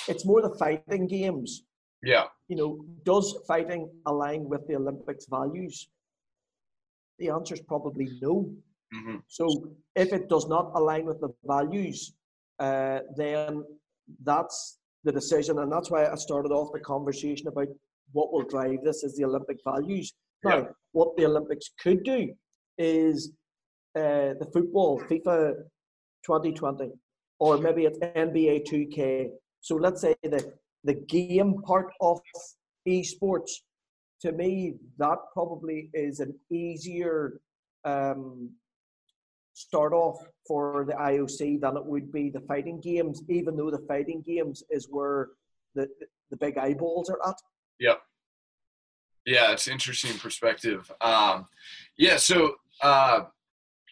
it's 0.10 0.25
more 0.25 0.41
the 0.41 0.58
fighting 0.58 1.08
games. 1.08 1.63
Yeah. 2.04 2.25
You 2.49 2.58
know, 2.58 2.86
does 3.06 3.34
fighting 3.47 3.89
align 4.06 4.49
with 4.49 4.67
the 4.67 4.75
Olympics 4.75 5.25
values? 5.30 5.88
The 7.19 7.30
answer 7.30 7.54
is 7.54 7.62
probably 7.62 8.10
no. 8.21 8.51
Mm-hmm. 8.93 9.15
So 9.30 9.69
if 9.95 10.12
it 10.12 10.28
does 10.28 10.49
not 10.49 10.71
align 10.75 11.06
with 11.06 11.21
the 11.21 11.30
values, 11.45 12.13
uh, 12.60 12.99
then 13.15 13.63
that's 14.21 14.80
the 15.06 15.13
decision, 15.13 15.60
and 15.60 15.71
that's 15.71 15.89
why 15.89 16.08
I 16.08 16.15
started 16.15 16.51
off 16.51 16.73
the 16.73 16.82
conversation 16.82 17.47
about 17.47 17.69
what 18.12 18.34
will 18.34 18.43
drive 18.43 18.80
this 18.84 19.04
is 19.04 19.15
the 19.15 19.23
Olympic 19.23 19.60
values. 19.63 20.13
Now, 20.45 20.58
yeah. 20.58 20.65
what 20.91 21.17
the 21.17 21.25
Olympics 21.25 21.69
could 21.81 22.03
do 22.03 22.34
is 22.77 23.31
uh, 23.95 24.38
the 24.39 24.47
football, 24.53 25.01
FIFA 25.01 25.55
2020, 26.25 26.91
or 27.39 27.58
maybe 27.58 27.86
it's 27.86 27.97
NBA 27.99 28.67
2K. 28.67 29.29
So 29.62 29.75
let's 29.75 30.01
say 30.01 30.15
the, 30.21 30.53
the 30.84 30.93
game 30.93 31.55
part 31.63 31.91
of 31.99 32.19
esports, 32.88 33.51
to 34.21 34.31
me, 34.31 34.75
that 34.97 35.17
probably 35.34 35.89
is 35.93 36.19
an 36.19 36.34
easier 36.51 37.41
um, 37.84 38.51
start 39.53 39.93
off 39.93 40.17
for 40.47 40.86
the 40.88 40.93
IOC 40.93 41.62
than 41.62 41.77
it 41.77 41.86
would 41.86 42.12
be 42.12 42.29
the 42.29 42.41
fighting 42.41 42.79
games, 42.81 43.23
even 43.29 43.55
though 43.55 43.71
the 43.71 43.84
fighting 43.88 44.21
games 44.25 44.63
is 44.69 44.88
where 44.89 45.29
the, 45.73 45.88
the 46.29 46.38
big 46.38 46.58
eyeballs 46.58 47.10
are 47.10 47.19
at. 47.27 47.36
Yep. 47.79 48.01
Yeah, 49.25 49.51
it's 49.51 49.67
interesting 49.67 50.17
perspective. 50.19 50.91
Um, 51.01 51.47
yeah, 51.97 52.17
so 52.17 52.55
uh, 52.81 53.21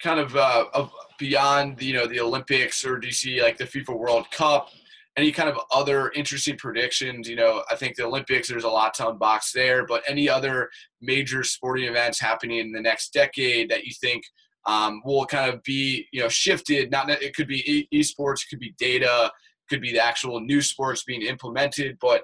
kind 0.01 0.19
of, 0.19 0.35
uh, 0.35 0.65
of 0.73 0.91
beyond 1.17 1.81
you 1.81 1.93
know 1.93 2.05
the 2.05 2.19
Olympics 2.19 2.85
or 2.85 3.01
see 3.11 3.41
like 3.41 3.57
the 3.57 3.65
FIFA 3.65 3.97
World 3.97 4.29
Cup? 4.31 4.69
Any 5.15 5.31
kind 5.31 5.47
of 5.47 5.59
other 5.71 6.09
interesting 6.11 6.57
predictions? 6.57 7.29
You 7.29 7.35
know, 7.35 7.63
I 7.69 7.75
think 7.75 7.95
the 7.95 8.05
Olympics 8.05 8.47
there's 8.47 8.63
a 8.63 8.69
lot 8.69 8.93
to 8.95 9.03
unbox 9.03 9.51
there, 9.51 9.85
but 9.85 10.03
any 10.07 10.27
other 10.27 10.69
major 11.01 11.43
sporting 11.43 11.85
events 11.85 12.19
happening 12.19 12.59
in 12.59 12.71
the 12.71 12.81
next 12.81 13.13
decade 13.13 13.69
that 13.69 13.83
you 13.85 13.93
think 14.01 14.23
um, 14.65 15.01
will 15.05 15.25
kind 15.25 15.53
of 15.53 15.63
be 15.63 16.07
you 16.11 16.21
know 16.21 16.29
shifted? 16.29 16.91
Not 16.91 17.09
it 17.09 17.35
could 17.35 17.47
be 17.47 17.87
esports, 17.93 18.43
it 18.43 18.49
could 18.49 18.59
be 18.59 18.75
data, 18.77 19.31
could 19.69 19.81
be 19.81 19.91
the 19.91 20.03
actual 20.03 20.39
new 20.39 20.61
sports 20.61 21.03
being 21.03 21.21
implemented, 21.21 21.97
but 22.01 22.23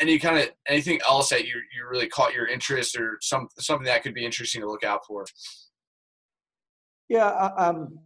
any 0.00 0.18
kind 0.18 0.38
of 0.38 0.50
anything 0.66 1.00
else 1.08 1.30
that 1.30 1.46
you 1.46 1.54
you 1.74 1.86
really 1.90 2.08
caught 2.08 2.34
your 2.34 2.46
interest 2.46 2.98
or 2.98 3.18
some 3.20 3.48
something 3.58 3.86
that 3.86 4.02
could 4.02 4.14
be 4.14 4.24
interesting 4.24 4.60
to 4.62 4.68
look 4.68 4.84
out 4.84 5.04
for? 5.06 5.24
Yeah, 7.08 7.28
um, 7.56 7.98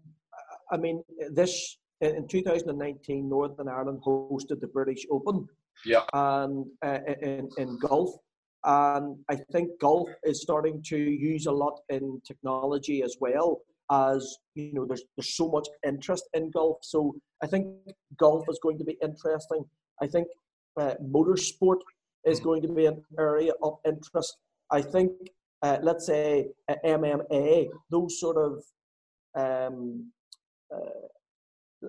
I 0.70 0.76
mean 0.76 1.02
this 1.30 1.78
in 2.00 2.26
2019, 2.26 3.28
Northern 3.28 3.68
Ireland 3.68 4.00
hosted 4.04 4.60
the 4.60 4.66
British 4.66 5.06
Open. 5.10 5.46
Yeah. 5.84 6.02
And 6.12 6.66
uh, 6.84 6.98
in 7.22 7.48
in 7.58 7.78
golf, 7.78 8.10
and 8.64 9.16
I 9.28 9.36
think 9.52 9.70
golf 9.80 10.08
is 10.24 10.42
starting 10.42 10.82
to 10.88 10.96
use 10.98 11.46
a 11.46 11.52
lot 11.52 11.80
in 11.88 12.20
technology 12.26 13.02
as 13.02 13.16
well 13.20 13.62
as 13.90 14.38
you 14.54 14.72
know 14.72 14.86
there's 14.86 15.04
there's 15.16 15.34
so 15.36 15.48
much 15.48 15.68
interest 15.86 16.24
in 16.34 16.50
golf 16.50 16.78
so 16.82 17.14
i 17.42 17.46
think 17.46 17.66
golf 18.16 18.44
is 18.48 18.58
going 18.62 18.78
to 18.78 18.84
be 18.84 18.96
interesting 19.02 19.64
i 20.00 20.06
think 20.06 20.26
uh, 20.76 20.94
motorsport 21.02 21.78
is 22.24 22.40
mm. 22.40 22.44
going 22.44 22.62
to 22.62 22.68
be 22.68 22.86
an 22.86 23.02
area 23.18 23.52
of 23.62 23.78
interest 23.86 24.36
i 24.70 24.80
think 24.80 25.12
uh, 25.62 25.78
let's 25.82 26.06
say 26.06 26.46
uh, 26.68 26.74
mma 26.84 27.68
those 27.90 28.18
sort 28.18 28.36
of 28.36 28.62
um, 29.34 30.10
uh, 30.74 31.06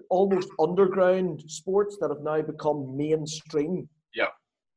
almost 0.09 0.49
underground 0.59 1.41
sports 1.47 1.97
that 1.99 2.09
have 2.09 2.21
now 2.21 2.41
become 2.41 2.95
mainstream 2.97 3.87
yeah 4.13 4.31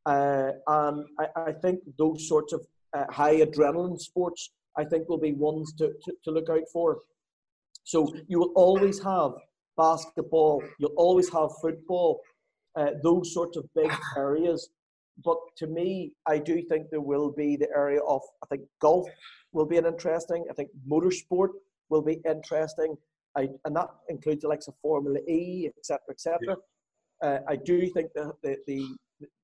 uh, 0.07 0.53
and 0.69 1.05
I, 1.19 1.27
I, 1.49 1.53
think 1.53 1.81
those 1.99 2.29
sorts 2.29 2.53
of 2.53 2.65
uh, 2.97 3.07
high 3.11 3.37
adrenaline 3.37 3.99
sports 3.99 4.53
I 4.77 4.85
think 4.85 5.09
will 5.09 5.19
be 5.19 5.33
ones 5.33 5.73
to, 5.79 5.93
to, 6.05 6.13
to 6.25 6.31
look 6.31 6.49
out 6.49 6.69
for. 6.73 6.99
So 7.85 8.15
you 8.29 8.39
will 8.39 8.53
always 8.55 9.03
have 9.03 9.33
basketball, 9.77 10.63
you'll 10.79 10.95
always 10.97 11.29
have 11.33 11.51
football, 11.61 12.21
uh, 12.77 12.91
those 13.03 13.33
sorts 13.33 13.57
of 13.57 13.65
big 13.75 13.91
areas. 14.17 14.71
But 15.25 15.39
to 15.59 15.67
me, 15.67 16.13
I 16.27 16.39
do 16.39 16.63
think 16.63 16.91
there 16.91 17.01
will 17.01 17.33
be 17.33 17.57
the 17.57 17.69
area 17.75 18.01
of, 18.01 18.21
I 18.43 18.47
think 18.47 18.63
golf 18.81 19.09
will 19.53 19.65
be 19.65 19.79
an 19.79 19.87
interesting, 19.87 20.45
I 20.51 20.55
think 20.55 20.71
motorsport 20.89 21.51
will 21.89 22.03
be 22.03 22.21
interesting. 22.29 22.97
I, 23.37 23.49
and 23.65 23.75
that 23.77 23.89
includes 24.09 24.43
the 24.43 24.49
likes 24.49 24.69
of 24.69 24.75
Formula 24.83 25.19
E, 25.27 25.71
etc., 25.79 26.01
etc. 26.11 26.39
Yeah. 26.43 26.55
Uh, 27.29 27.39
I 27.49 27.57
do 27.57 27.89
think 27.89 28.11
that 28.15 28.33
the, 28.43 28.57
the, 28.67 28.87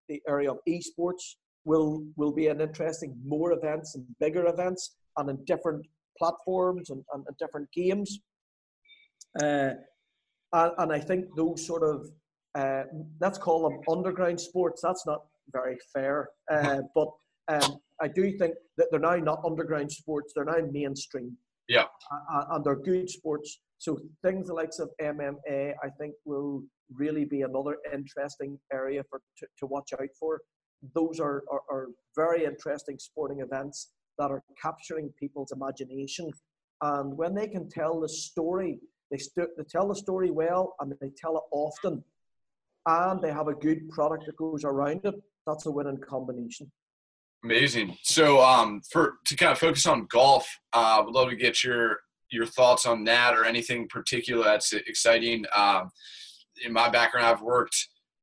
the 0.08 0.22
area 0.28 0.50
of 0.50 0.58
esports 0.68 1.36
will 1.64 2.04
will 2.16 2.32
be 2.32 2.48
an 2.48 2.60
interesting 2.60 3.16
more 3.24 3.52
events 3.52 3.94
and 3.94 4.04
bigger 4.18 4.46
events 4.46 4.96
and 5.16 5.30
in 5.30 5.44
different 5.44 5.86
platforms 6.18 6.90
and, 6.90 7.04
and, 7.12 7.24
and 7.26 7.36
different 7.38 7.68
games. 7.72 8.20
Uh, 9.40 9.74
and, 10.52 10.72
and, 10.78 10.92
I 10.92 10.98
think 10.98 11.26
those 11.36 11.64
sort 11.66 11.82
of 11.82 12.10
uh, 12.54 12.84
let's 13.20 13.38
call 13.38 13.68
them 13.68 13.80
underground 13.88 14.40
sports. 14.40 14.82
That's 14.82 15.06
not 15.06 15.24
very 15.52 15.78
fair, 15.92 16.30
uh, 16.50 16.80
but 16.94 17.08
um, 17.48 17.78
I 18.00 18.08
do 18.08 18.36
think 18.38 18.54
that 18.76 18.88
they're 18.90 19.00
now 19.00 19.16
not 19.16 19.42
underground 19.44 19.90
sports. 19.90 20.32
They're 20.34 20.44
now 20.44 20.66
mainstream. 20.70 21.36
Yeah, 21.68 21.86
and 22.50 22.64
they're 22.64 22.76
good 22.76 23.08
sports. 23.08 23.60
So 23.78 23.98
things 24.22 24.48
like 24.48 24.70
of 24.78 24.90
MMA, 25.00 25.74
I 25.82 25.88
think, 25.98 26.14
will 26.24 26.62
really 26.94 27.24
be 27.24 27.42
another 27.42 27.78
interesting 27.92 28.58
area 28.72 29.02
for 29.08 29.20
to, 29.38 29.46
to 29.58 29.66
watch 29.66 29.92
out 29.92 30.08
for. 30.18 30.40
Those 30.94 31.20
are, 31.20 31.42
are, 31.50 31.62
are 31.70 31.88
very 32.14 32.44
interesting 32.44 32.98
sporting 32.98 33.40
events 33.40 33.92
that 34.18 34.30
are 34.30 34.42
capturing 34.60 35.10
people's 35.18 35.52
imagination. 35.52 36.30
And 36.82 37.16
when 37.16 37.34
they 37.34 37.46
can 37.46 37.68
tell 37.68 38.00
the 38.00 38.08
story, 38.08 38.78
they, 39.10 39.18
st- 39.18 39.56
they 39.56 39.64
tell 39.64 39.88
the 39.88 39.96
story 39.96 40.30
well 40.30 40.74
and 40.80 40.92
they 41.00 41.10
tell 41.16 41.36
it 41.36 41.42
often, 41.52 42.02
and 42.86 43.20
they 43.20 43.32
have 43.32 43.48
a 43.48 43.54
good 43.54 43.88
product 43.90 44.26
that 44.26 44.36
goes 44.36 44.64
around 44.64 45.00
it, 45.04 45.14
that's 45.46 45.66
a 45.66 45.70
winning 45.70 45.98
combination. 45.98 46.70
Amazing. 47.44 47.96
So, 48.02 48.40
um, 48.40 48.80
for 48.90 49.14
to 49.26 49.36
kind 49.36 49.50
of 49.50 49.58
focus 49.58 49.86
on 49.86 50.06
golf, 50.10 50.46
I 50.72 50.98
uh, 50.98 51.04
would 51.04 51.14
love 51.14 51.30
to 51.30 51.36
get 51.36 51.64
your 51.64 51.98
your 52.30 52.46
thoughts 52.46 52.86
on 52.86 53.04
that 53.04 53.34
or 53.34 53.44
anything 53.44 53.88
particular 53.88 54.44
that's 54.44 54.72
exciting. 54.72 55.44
Um, 55.54 55.90
in 56.64 56.72
my 56.72 56.88
background, 56.88 57.26
I've 57.26 57.42
worked 57.42 57.76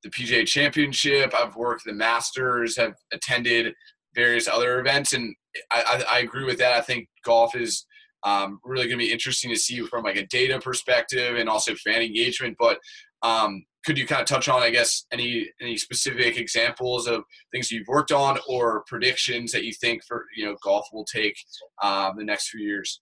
the 0.04 0.10
PGA 0.10 0.48
Championship, 0.48 1.34
I've 1.38 1.56
worked 1.56 1.84
the 1.86 1.94
Masters, 1.94 2.78
have 2.78 2.94
attended 3.12 3.74
various 4.16 4.48
other 4.48 4.80
events, 4.80 5.14
and 5.14 5.36
I, 5.72 6.04
I, 6.10 6.16
I 6.16 6.20
agree 6.20 6.46
with 6.46 6.58
that. 6.60 6.74
I 6.74 6.82
think 6.82 7.08
golf 7.24 7.56
is 7.56 7.86
um, 8.24 8.60
really 8.64 8.88
going 8.88 9.00
to 9.00 9.06
be 9.06 9.12
interesting 9.12 9.52
to 9.52 9.60
see 9.60 9.80
from 9.82 10.04
like 10.04 10.18
a 10.18 10.28
data 10.28 10.60
perspective 10.60 11.38
and 11.38 11.50
also 11.50 11.76
fan 11.76 12.02
engagement. 12.02 12.56
But 12.60 12.80
um, 13.22 13.64
could 13.86 13.98
you 13.98 14.06
kind 14.06 14.22
of 14.22 14.28
touch 14.28 14.50
on, 14.50 14.62
I 14.62 14.70
guess, 14.70 15.06
any 15.12 15.50
any 15.62 15.78
specific 15.78 16.38
examples 16.38 17.08
of 17.08 17.24
things 17.52 17.72
you've 17.72 17.88
worked 17.88 18.12
on 18.12 18.38
or 18.48 18.84
predictions 18.88 19.52
that 19.52 19.64
you 19.64 19.74
think 19.74 20.04
for 20.08 20.26
you 20.36 20.46
know 20.46 20.56
golf 20.64 20.88
will 20.92 21.06
take 21.06 21.36
um, 21.82 22.18
the 22.18 22.24
next 22.24 22.50
few 22.50 22.62
years? 22.62 23.02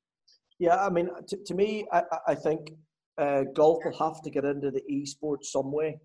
Yeah, 0.60 0.78
I 0.78 0.90
mean, 0.90 1.10
to, 1.28 1.38
to 1.46 1.54
me, 1.54 1.86
I, 1.92 2.04
I 2.28 2.36
think 2.36 2.72
uh, 3.18 3.44
golf 3.54 3.84
will 3.86 3.98
have 3.98 4.22
to 4.24 4.30
get 4.30 4.46
into 4.46 4.72
the 4.72 4.82
esports 4.92 5.46
some 5.46 5.72
way. 5.72 6.00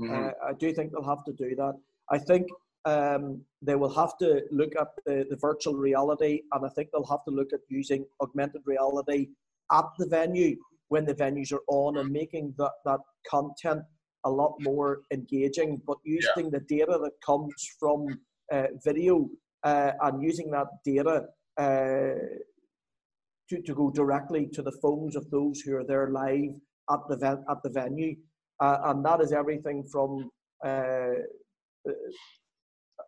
Mm-hmm. 0.00 0.14
Uh, 0.14 0.30
I 0.48 0.52
do 0.58 0.72
think 0.72 0.92
they'll 0.92 1.08
have 1.08 1.24
to 1.24 1.32
do 1.32 1.54
that. 1.56 1.74
I 2.10 2.18
think 2.18 2.48
um, 2.84 3.40
they 3.62 3.76
will 3.76 3.94
have 3.94 4.18
to 4.18 4.42
look 4.50 4.72
at 4.78 4.88
the, 5.06 5.26
the 5.30 5.36
virtual 5.36 5.74
reality, 5.74 6.42
and 6.52 6.66
I 6.66 6.68
think 6.70 6.90
they'll 6.92 7.06
have 7.06 7.24
to 7.24 7.30
look 7.30 7.52
at 7.52 7.60
using 7.68 8.04
augmented 8.20 8.62
reality 8.66 9.28
at 9.72 9.86
the 9.98 10.06
venue 10.06 10.56
when 10.88 11.06
the 11.06 11.14
venues 11.14 11.52
are 11.52 11.62
on 11.68 11.96
and 11.96 12.10
making 12.10 12.54
that, 12.58 12.72
that 12.84 13.00
content 13.26 13.82
a 14.24 14.30
lot 14.30 14.54
more 14.60 15.00
engaging, 15.12 15.80
but 15.86 15.98
using 16.04 16.46
yeah. 16.46 16.58
the 16.58 16.60
data 16.68 16.98
that 17.02 17.12
comes 17.24 17.54
from 17.78 18.06
uh, 18.52 18.66
video 18.84 19.28
uh, 19.64 19.92
and 20.02 20.22
using 20.22 20.50
that 20.50 20.66
data 20.84 21.26
uh, 21.58 22.18
to, 23.48 23.62
to 23.64 23.74
go 23.74 23.90
directly 23.90 24.48
to 24.52 24.62
the 24.62 24.72
phones 24.82 25.16
of 25.16 25.30
those 25.30 25.60
who 25.60 25.76
are 25.76 25.84
there 25.84 26.10
live 26.10 26.54
at 26.90 27.00
the, 27.08 27.16
ven- 27.16 27.44
at 27.48 27.62
the 27.62 27.70
venue. 27.70 28.14
Uh, 28.60 28.78
and 28.84 29.04
that 29.04 29.20
is 29.20 29.32
everything 29.32 29.84
from 29.90 30.30
uh, 30.64 31.10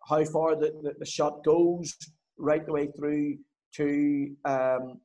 how 0.08 0.24
far 0.24 0.56
the, 0.56 0.72
the, 0.82 0.94
the, 0.98 1.06
shot 1.06 1.44
goes 1.44 1.96
right 2.38 2.66
the 2.66 2.72
way 2.72 2.88
through 2.96 3.36
to 3.74 4.30
um, 4.44 5.00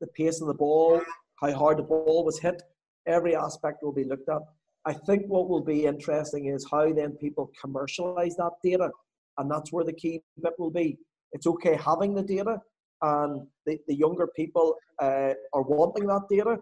the 0.00 0.06
pace 0.16 0.40
of 0.40 0.48
the 0.48 0.54
ball, 0.54 1.00
how 1.40 1.52
hard 1.52 1.78
the 1.78 1.82
ball 1.82 2.24
was 2.24 2.38
hit. 2.38 2.62
Every 3.06 3.34
aspect 3.34 3.82
will 3.82 3.92
be 3.92 4.04
looked 4.04 4.28
at. 4.28 4.42
I 4.86 4.92
think 4.92 5.26
what 5.26 5.48
will 5.48 5.62
be 5.62 5.86
interesting 5.86 6.46
is 6.46 6.66
how 6.70 6.92
then 6.92 7.12
people 7.12 7.50
commercialize 7.60 8.36
that 8.36 8.52
data, 8.64 8.90
and 9.38 9.50
that's 9.50 9.72
where 9.72 9.84
the 9.84 9.92
key 9.92 10.22
bit 10.42 10.54
will 10.58 10.70
be. 10.70 10.98
It's 11.32 11.46
okay 11.46 11.76
having 11.76 12.14
the 12.14 12.22
data, 12.22 12.60
and 13.02 13.46
the, 13.66 13.78
the 13.88 13.94
younger 13.94 14.26
people 14.34 14.76
uh, 15.02 15.34
are 15.52 15.62
wanting 15.62 16.06
that 16.06 16.22
data. 16.30 16.58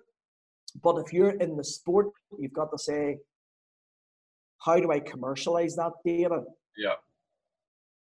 But 0.82 0.96
if 0.98 1.12
you're 1.12 1.30
in 1.30 1.56
the 1.56 1.64
sport, 1.64 2.08
you've 2.38 2.52
got 2.52 2.70
to 2.72 2.78
say, 2.78 3.18
how 4.60 4.76
do 4.78 4.90
I 4.90 5.00
commercialize 5.00 5.76
that 5.76 5.92
data? 6.04 6.42
Yeah. 6.76 6.94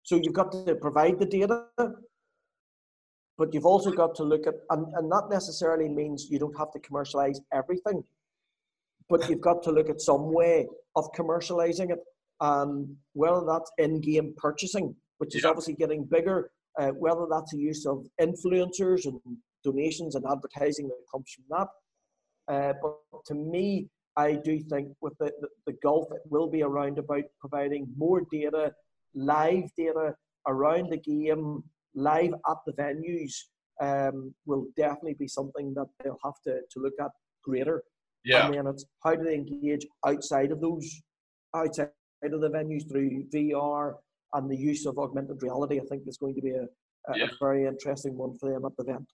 So 0.03 0.16
you've 0.16 0.35
got 0.35 0.53
to 0.53 0.75
provide 0.75 1.18
the 1.18 1.27
data, 1.27 1.66
but 3.38 3.55
you've 3.55 3.66
also 3.66 3.90
got 3.90 4.14
to 4.16 4.25
look 4.25 4.46
at, 4.46 4.55
and, 4.70 4.87
and 4.94 5.11
that 5.11 5.29
necessarily 5.31 5.88
means 5.88 6.29
you 6.31 6.38
don't 6.38 6.59
have 6.59 6.73
to 6.73 6.81
commercialize 6.81 7.40
everything, 7.53 8.03
but 9.11 9.29
you've 9.29 9.40
got 9.40 9.62
to 9.64 9.73
look 9.73 9.90
at 9.90 10.01
some 10.01 10.33
way 10.33 10.66
of 10.96 11.12
commercializing 11.12 11.90
it. 11.90 11.99
And 12.40 12.96
whether 13.12 13.44
that's 13.46 13.70
in 13.77 14.01
game 14.01 14.33
purchasing, 14.38 14.94
which 15.18 15.37
is 15.37 15.42
yeah. 15.42 15.51
obviously 15.51 15.75
getting 15.75 16.05
bigger, 16.05 16.51
uh, 16.79 16.88
whether 16.88 17.27
that's 17.31 17.53
the 17.53 17.59
use 17.59 17.85
of 17.85 18.07
influencers 18.20 19.05
and 19.05 19.20
donations 19.62 20.14
and 20.14 20.25
advertising 20.31 20.88
that 20.88 21.05
comes 21.12 21.31
from 21.35 21.44
that. 21.51 21.68
Uh, 22.55 22.73
but 22.83 23.25
to 23.27 23.35
me, 23.35 23.88
I 24.16 24.35
do 24.35 24.59
think 24.61 24.88
with 25.03 25.12
the, 25.18 25.31
the, 25.40 25.49
the 25.66 25.77
golf, 25.83 26.09
it 26.12 26.23
will 26.31 26.49
be 26.49 26.62
around 26.62 26.99
about 26.99 27.25
providing 27.40 27.87
more 27.96 28.23
data 28.33 28.73
live 29.14 29.64
data 29.77 30.14
around 30.46 30.90
the 30.90 30.96
game, 30.96 31.62
live 31.94 32.33
at 32.49 32.57
the 32.66 32.73
venues, 32.73 33.35
um, 33.81 34.35
will 34.46 34.66
definitely 34.77 35.16
be 35.18 35.29
something 35.29 35.75
that 35.75 35.87
they'll 36.03 36.18
have 36.25 36.40
to, 36.44 36.61
to 36.70 36.81
look 36.81 36.94
at 37.01 37.11
greater. 37.42 37.83
Yeah. 38.24 38.46
And 38.46 38.54
then 38.54 38.66
it's 38.66 38.85
how 39.04 39.14
do 39.14 39.24
they 39.24 39.35
engage 39.35 39.87
outside 40.06 40.52
of 40.52 40.61
those, 40.61 41.02
outside 41.54 41.90
of 42.22 42.40
the 42.40 42.50
venues 42.50 42.88
through 42.88 43.24
VR 43.35 43.94
and 44.35 44.50
the 44.50 44.56
use 44.56 44.87
of 44.87 44.98
augmented 44.98 45.42
reality. 45.42 45.80
I 45.80 45.85
think 45.85 46.02
is 46.06 46.18
going 46.18 46.35
to 46.35 46.42
be 46.42 46.50
a, 46.50 46.64
a, 47.12 47.18
yeah. 47.18 47.24
a 47.24 47.28
very 47.40 47.66
interesting 47.66 48.16
one 48.16 48.37
for 48.38 48.50
them 48.52 48.64
at 48.64 48.76
the 48.76 48.85
event 48.85 49.06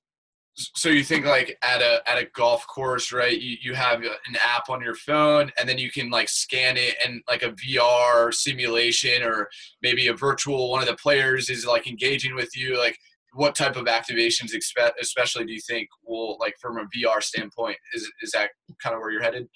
so 0.56 0.88
you 0.88 1.04
think 1.04 1.26
like 1.26 1.58
at 1.62 1.82
a 1.82 2.00
at 2.08 2.18
a 2.18 2.26
golf 2.34 2.66
course 2.66 3.12
right 3.12 3.40
you, 3.40 3.56
you 3.60 3.74
have 3.74 4.02
an 4.02 4.36
app 4.42 4.70
on 4.70 4.80
your 4.80 4.94
phone 4.94 5.52
and 5.58 5.68
then 5.68 5.76
you 5.76 5.90
can 5.90 6.08
like 6.08 6.28
scan 6.28 6.76
it 6.78 6.94
and 7.04 7.22
like 7.28 7.42
a 7.42 7.52
vr 7.52 8.32
simulation 8.32 9.22
or 9.22 9.48
maybe 9.82 10.08
a 10.08 10.14
virtual 10.14 10.70
one 10.70 10.80
of 10.80 10.88
the 10.88 10.96
players 10.96 11.50
is 11.50 11.66
like 11.66 11.86
engaging 11.86 12.34
with 12.34 12.56
you 12.56 12.78
like 12.78 12.98
what 13.36 13.54
type 13.54 13.76
of 13.76 13.84
activations 13.84 14.52
especially 15.00 15.44
do 15.44 15.52
you 15.52 15.60
think 15.68 15.88
will 16.04 16.36
like 16.40 16.54
from 16.60 16.78
a 16.78 16.84
vr 16.84 17.22
standpoint 17.22 17.76
is 17.94 18.10
is 18.22 18.30
that 18.32 18.50
kind 18.82 18.94
of 18.94 19.00
where 19.00 19.10
you're 19.10 19.22
headed? 19.22 19.46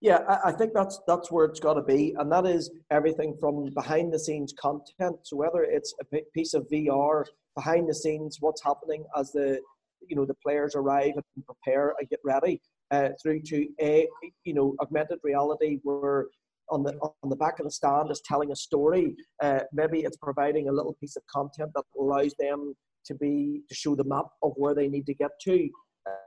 Yeah 0.00 0.20
i 0.44 0.52
think 0.52 0.72
that's 0.74 1.00
that's 1.06 1.30
where 1.32 1.46
it's 1.46 1.60
got 1.60 1.74
to 1.74 1.82
be 1.82 2.14
and 2.18 2.30
that 2.30 2.46
is 2.46 2.70
everything 2.90 3.36
from 3.40 3.66
behind 3.74 4.12
the 4.12 4.18
scenes 4.18 4.54
content 4.58 5.16
so 5.22 5.36
whether 5.36 5.62
it's 5.64 5.94
a 6.00 6.18
piece 6.34 6.54
of 6.54 6.66
vr 6.72 7.24
behind 7.54 7.88
the 7.88 7.94
scenes 7.94 8.38
what's 8.40 8.62
happening 8.62 9.04
as 9.16 9.32
the 9.32 9.60
you 10.08 10.14
know 10.14 10.24
the 10.24 10.34
players 10.34 10.74
arrive 10.76 11.14
and 11.16 11.46
prepare 11.46 11.94
and 11.98 12.08
get 12.08 12.20
ready 12.24 12.60
uh, 12.90 13.08
through 13.20 13.40
to 13.40 13.66
a 13.80 14.06
you 14.44 14.54
know 14.54 14.74
augmented 14.80 15.18
reality 15.24 15.80
where 15.82 16.26
on 16.70 16.82
the 16.82 16.92
on 17.00 17.28
the 17.28 17.36
back 17.36 17.58
of 17.58 17.64
the 17.64 17.70
stand 17.70 18.10
is 18.10 18.22
telling 18.24 18.52
a 18.52 18.56
story. 18.56 19.14
Uh, 19.42 19.60
maybe 19.72 20.00
it's 20.00 20.16
providing 20.16 20.68
a 20.68 20.72
little 20.72 20.96
piece 21.00 21.16
of 21.16 21.22
content 21.26 21.70
that 21.74 21.84
allows 21.98 22.34
them 22.38 22.74
to 23.06 23.14
be 23.14 23.62
to 23.68 23.74
show 23.74 23.94
the 23.94 24.04
map 24.04 24.26
of 24.42 24.52
where 24.56 24.74
they 24.74 24.88
need 24.88 25.06
to 25.06 25.14
get 25.14 25.30
to. 25.42 25.68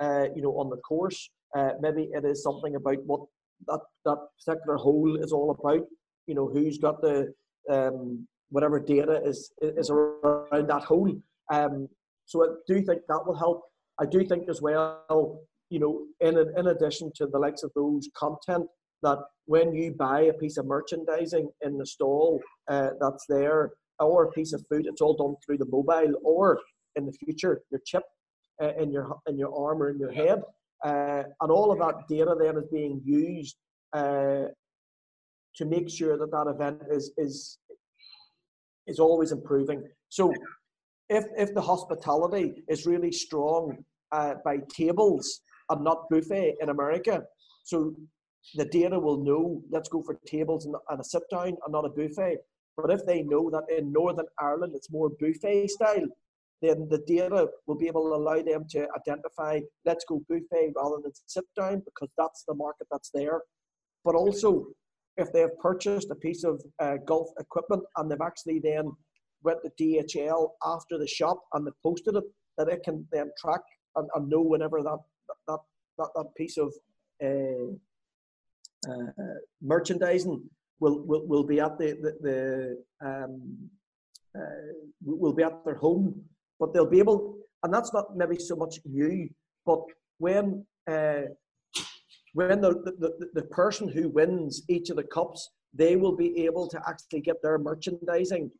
Uh, 0.01 0.25
you 0.35 0.41
know, 0.41 0.51
on 0.51 0.69
the 0.69 0.77
course. 0.77 1.29
Uh, 1.55 1.71
maybe 1.79 2.09
it 2.11 2.25
is 2.25 2.43
something 2.43 2.75
about 2.75 2.97
what 3.05 3.21
that 3.67 3.79
that 4.05 4.17
particular 4.45 4.77
hole 4.77 5.17
is 5.21 5.31
all 5.31 5.51
about. 5.51 5.85
You 6.27 6.35
know, 6.35 6.47
who's 6.47 6.77
got 6.77 7.01
the 7.01 7.33
um, 7.69 8.27
whatever 8.49 8.79
data 8.79 9.21
is 9.23 9.51
is 9.61 9.89
around 9.89 10.67
that 10.67 10.83
hole. 10.83 11.11
Um, 11.51 11.87
so 12.25 12.43
I 12.43 12.47
do 12.67 12.81
think 12.81 13.01
that 13.07 13.23
will 13.25 13.37
help. 13.37 13.63
I 13.99 14.05
do 14.05 14.23
think 14.23 14.49
as 14.49 14.61
well, 14.61 15.41
you 15.69 15.79
know, 15.79 16.05
in 16.19 16.37
in 16.57 16.67
addition 16.67 17.11
to 17.15 17.27
the 17.27 17.39
likes 17.39 17.63
of 17.63 17.71
those 17.75 18.09
content, 18.15 18.67
that 19.03 19.19
when 19.45 19.73
you 19.73 19.91
buy 19.91 20.21
a 20.21 20.33
piece 20.33 20.57
of 20.57 20.65
merchandising 20.65 21.49
in 21.61 21.77
the 21.77 21.85
stall 21.85 22.41
uh, 22.69 22.89
that's 22.99 23.25
there, 23.27 23.71
or 23.99 24.25
a 24.25 24.31
piece 24.31 24.53
of 24.53 24.63
food, 24.69 24.85
it's 24.85 25.01
all 25.01 25.15
done 25.15 25.35
through 25.45 25.57
the 25.57 25.65
mobile, 25.65 26.13
or 26.23 26.59
in 26.95 27.05
the 27.05 27.11
future, 27.13 27.61
your 27.71 27.81
chip 27.85 28.03
uh, 28.61 28.73
in 28.79 28.91
your 28.91 29.17
in 29.27 29.37
your 29.37 29.53
arm 29.57 29.81
or 29.81 29.89
in 29.89 29.99
your 29.99 30.11
head, 30.11 30.41
uh, 30.85 31.23
and 31.41 31.51
all 31.51 31.71
of 31.71 31.79
that 31.79 32.07
data 32.07 32.35
then 32.39 32.57
is 32.57 32.67
being 32.71 33.01
used 33.03 33.55
uh, 33.93 34.45
to 35.55 35.65
make 35.65 35.89
sure 35.89 36.17
that 36.17 36.31
that 36.31 36.47
event 36.47 36.81
is 36.91 37.11
is 37.17 37.57
is 38.87 38.99
always 38.99 39.31
improving. 39.31 39.83
So, 40.09 40.33
if 41.09 41.25
if 41.37 41.53
the 41.53 41.61
hospitality 41.61 42.63
is 42.67 42.85
really 42.85 43.11
strong 43.11 43.77
uh, 44.11 44.35
by 44.45 44.57
tables 44.75 45.41
and 45.69 45.83
not 45.83 46.09
buffet 46.09 46.55
in 46.61 46.69
America, 46.69 47.23
so 47.63 47.93
the 48.55 48.65
data 48.65 48.99
will 48.99 49.23
know 49.23 49.61
let's 49.69 49.89
go 49.89 50.01
for 50.01 50.19
tables 50.25 50.65
and, 50.65 50.75
and 50.89 50.99
a 50.99 51.03
sit 51.03 51.23
down 51.31 51.47
and 51.47 51.71
not 51.71 51.85
a 51.85 51.89
buffet. 51.89 52.37
But 52.77 52.91
if 52.91 53.05
they 53.05 53.23
know 53.23 53.49
that 53.49 53.65
in 53.75 53.91
Northern 53.91 54.27
Ireland 54.39 54.73
it's 54.75 54.91
more 54.91 55.09
buffet 55.09 55.67
style, 55.69 56.07
then 56.61 56.87
the 56.89 57.03
data 57.07 57.47
will 57.67 57.77
be 57.77 57.87
able 57.87 58.09
to 58.09 58.15
allow 58.15 58.41
them 58.41 58.65
to 58.71 58.87
identify 58.95 59.59
let's 59.85 60.05
go 60.05 60.21
buffet 60.29 60.73
rather 60.75 60.97
than 61.03 61.11
sit 61.27 61.45
down 61.57 61.81
because 61.85 62.09
that's 62.17 62.43
the 62.47 62.53
market 62.53 62.87
that's 62.91 63.11
there. 63.13 63.41
But 64.03 64.15
also, 64.15 64.67
if 65.17 65.31
they 65.33 65.41
have 65.41 65.57
purchased 65.59 66.09
a 66.11 66.15
piece 66.15 66.43
of 66.43 66.61
uh, 66.79 66.97
golf 67.05 67.27
equipment 67.39 67.83
and 67.97 68.09
they've 68.09 68.21
actually 68.21 68.59
then 68.59 68.91
went 69.43 69.59
to 69.63 69.83
DHL 69.83 70.49
after 70.65 70.97
the 70.97 71.07
shop 71.07 71.39
and 71.53 71.65
they 71.65 71.71
posted 71.83 72.15
it, 72.15 72.23
that 72.57 72.69
it 72.69 72.83
can 72.83 73.05
then 73.11 73.31
track 73.39 73.61
and, 73.95 74.07
and 74.15 74.29
know 74.29 74.41
whenever 74.41 74.81
that 74.81 74.99
that 75.47 75.59
that, 75.97 76.09
that 76.15 76.35
piece 76.37 76.57
of 76.57 76.73
uh, 77.23 77.73
merchandising 79.61 80.41
will, 80.79 80.99
will 81.05 81.27
will 81.27 81.43
be 81.43 81.59
at 81.59 81.77
the 81.77 81.97
the, 82.01 82.11
the 83.01 83.07
um, 83.07 83.57
uh, 84.35 84.73
will 85.03 85.33
be 85.33 85.43
at 85.43 85.65
their 85.65 85.75
home 85.75 86.23
but 86.59 86.73
they'll 86.73 86.85
be 86.85 86.99
able, 86.99 87.37
and 87.63 87.73
that's 87.73 87.93
not 87.93 88.15
maybe 88.15 88.37
so 88.37 88.55
much 88.55 88.79
you, 88.83 89.29
but 89.65 89.79
when 90.17 90.65
uh, 90.89 91.21
when 92.33 92.61
the, 92.61 92.73
the, 92.99 93.29
the 93.33 93.41
person 93.43 93.87
who 93.87 94.09
wins 94.09 94.61
each 94.69 94.91
of 94.91 94.97
the 94.97 95.03
cups, 95.03 95.49
they 95.73 95.95
will 95.95 96.15
be 96.15 96.45
able 96.45 96.67
to 96.67 96.79
actually 96.87 97.21
get 97.21 97.41
their 97.41 97.57
merchandising 97.57 98.51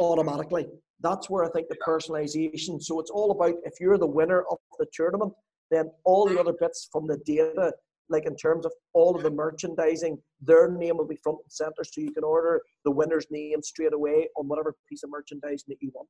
automatically. 0.00 0.66
That's 1.00 1.30
where 1.30 1.44
I 1.44 1.48
think 1.50 1.68
the 1.68 1.76
personalization. 1.86 2.82
So 2.82 2.98
it's 2.98 3.10
all 3.10 3.30
about 3.30 3.54
if 3.64 3.74
you're 3.78 3.98
the 3.98 4.06
winner 4.06 4.44
of 4.50 4.58
the 4.78 4.86
tournament, 4.92 5.32
then 5.70 5.90
all 6.04 6.26
the 6.26 6.40
other 6.40 6.54
bits 6.58 6.88
from 6.90 7.06
the 7.06 7.18
data, 7.18 7.72
like 8.08 8.26
in 8.26 8.36
terms 8.36 8.66
of 8.66 8.72
all 8.92 9.16
of 9.16 9.22
the 9.22 9.30
merchandising, 9.30 10.18
their 10.40 10.70
name 10.70 10.96
will 10.96 11.06
be 11.06 11.18
front 11.22 11.38
and 11.42 11.52
center, 11.52 11.82
so 11.84 12.00
you 12.00 12.12
can 12.12 12.24
order 12.24 12.60
the 12.84 12.90
winner's 12.90 13.26
name 13.30 13.62
straight 13.62 13.92
away 13.92 14.28
on 14.36 14.48
whatever 14.48 14.74
piece 14.88 15.02
of 15.02 15.10
merchandising 15.10 15.66
that 15.68 15.78
you 15.80 15.90
want. 15.94 16.08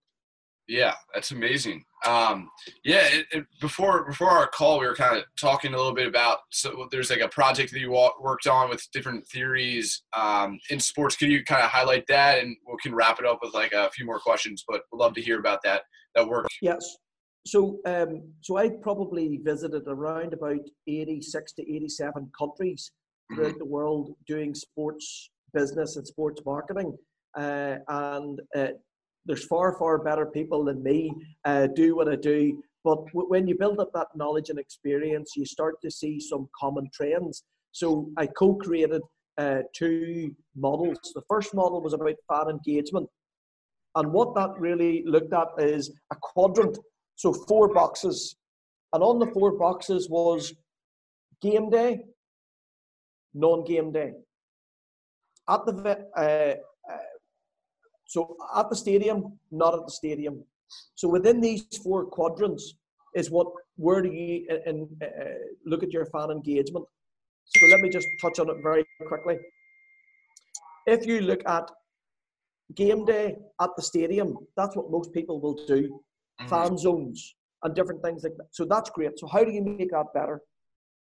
Yeah, 0.67 0.95
that's 1.13 1.31
amazing. 1.31 1.85
Um, 2.07 2.49
yeah, 2.85 3.07
it, 3.11 3.27
it, 3.33 3.45
before 3.61 4.07
before 4.07 4.31
our 4.31 4.47
call, 4.47 4.81
we 4.81 4.87
were 4.87 4.95
kind 4.95 5.19
of 5.19 5.25
talking 5.39 5.75
a 5.75 5.77
little 5.77 5.93
bit 5.93 6.07
about. 6.07 6.39
So 6.51 6.89
there's 6.91 7.11
like 7.11 7.21
a 7.21 7.29
project 7.29 7.71
that 7.73 7.81
you 7.81 7.91
worked 7.91 8.47
on 8.47 8.71
with 8.71 8.87
different 8.93 9.27
theories 9.29 10.03
um, 10.17 10.59
in 10.71 10.81
sports. 10.81 11.17
Could 11.17 11.29
you 11.29 11.45
kind 11.45 11.63
of 11.63 11.71
highlight 11.71 12.07
that, 12.09 12.39
and 12.39 12.57
we 12.67 12.77
can 12.83 12.95
wrap 12.95 13.19
it 13.21 13.27
up 13.27 13.41
with 13.43 13.53
like 13.53 13.73
a 13.73 13.91
few 13.91 14.07
more 14.07 14.19
questions. 14.19 14.65
But 14.67 14.83
love 14.93 15.13
to 15.15 15.21
hear 15.21 15.39
about 15.39 15.61
that 15.65 15.83
that 16.15 16.27
work. 16.27 16.47
Yes. 16.63 16.97
So 17.47 17.79
um, 17.87 18.23
so 18.41 18.57
I 18.57 18.71
probably 18.71 19.39
visited 19.43 19.85
around 19.87 20.33
about 20.33 20.61
86 20.87 21.53
to 21.55 21.63
87 21.63 22.31
countries 22.39 22.91
throughout 23.33 23.51
mm-hmm. 23.51 23.59
the 23.59 23.65
world 23.65 24.15
doing 24.27 24.55
sports 24.55 25.31
business 25.53 25.97
and 25.97 26.07
sports 26.07 26.43
marketing. 26.45 26.97
Uh, 27.37 27.77
and 27.89 28.41
uh, 28.57 28.69
there's 29.27 29.47
far 29.47 29.79
far 29.79 29.99
better 29.99 30.27
people 30.27 30.65
than 30.65 30.83
me 30.83 31.13
uh, 31.45 31.67
do 31.75 31.97
what 31.97 32.09
I 32.09 32.17
do. 32.17 32.63
But 32.83 33.07
w- 33.07 33.29
when 33.29 33.47
you 33.47 33.57
build 33.59 33.81
up 33.81 33.91
that 33.95 34.09
knowledge 34.15 34.51
and 34.51 34.59
experience, 34.59 35.33
you 35.37 35.47
start 35.47 35.81
to 35.83 35.91
see 35.91 36.21
some 36.21 36.49
common 36.59 36.89
trends. 36.93 37.45
So 37.73 38.11
I 38.17 38.27
co-created 38.27 39.03
uh, 39.39 39.61
two 39.75 40.35
models. 40.55 40.99
The 41.15 41.23
first 41.29 41.55
model 41.55 41.81
was 41.81 41.95
about 41.95 42.15
fan 42.29 42.49
engagement, 42.51 43.09
and 43.97 44.13
what 44.13 44.35
that 44.35 44.51
really 44.59 45.03
looked 45.07 45.33
at 45.33 45.49
is 45.59 45.91
a 46.13 46.17
quadrant. 46.21 46.79
So 47.17 47.33
four 47.33 47.73
boxes, 47.73 48.37
and 48.93 49.03
on 49.03 49.19
the 49.19 49.27
four 49.27 49.53
boxes 49.59 50.09
was 50.09 50.53
game 51.41 51.71
day, 51.71 52.05
non-game 53.35 53.93
day. 53.93 54.13
At 55.49 55.67
the 55.67 56.07
uh, 56.17 56.55
so 58.07 58.37
at 58.57 58.69
the 58.71 58.77
stadium, 58.77 59.39
not 59.51 59.75
at 59.75 59.85
the 59.87 59.93
stadium. 59.93 60.45
So 60.95 61.09
within 61.09 61.41
these 61.41 61.65
four 61.83 62.05
quadrants 62.05 62.75
is 63.15 63.31
what 63.31 63.49
where 63.77 64.03
do 64.03 64.11
you 64.11 64.47
and 64.67 64.89
uh, 65.03 65.07
look 65.67 65.83
at 65.83 65.93
your 65.93 66.07
fan 66.07 66.31
engagement. 66.31 66.85
So 67.47 67.67
let 67.67 67.81
me 67.81 67.89
just 67.89 68.09
touch 68.21 68.39
on 68.39 68.49
it 68.51 68.57
very 68.63 68.85
quickly. 69.07 69.39
If 70.87 71.07
you 71.07 71.21
look 71.21 71.43
at 71.47 71.71
game 72.75 73.05
day 73.05 73.37
at 73.61 73.71
the 73.77 73.83
stadium, 73.83 74.37
that's 74.57 74.77
what 74.77 74.91
most 74.91 75.13
people 75.13 75.41
will 75.41 75.59
do. 75.67 76.01
Mm-hmm. 76.41 76.49
Fan 76.49 76.79
zones 76.79 77.35
and 77.63 77.75
different 77.75 78.03
things 78.03 78.25
like 78.25 78.37
that. 78.37 78.49
So 78.51 78.65
that's 78.65 78.91
great. 78.91 79.19
So 79.19 79.27
how 79.27 79.45
do 79.45 79.53
you 79.53 79.63
make 79.63 79.91
that 79.91 80.07
better? 80.15 80.41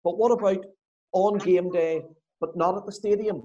But 0.05 0.19
what 0.19 0.31
about 0.31 0.65
on 1.13 1.39
game 1.39 1.71
day, 1.71 2.03
but 2.41 2.57
not 2.57 2.77
at 2.77 2.87
the 2.87 2.93
stadium? 2.93 3.43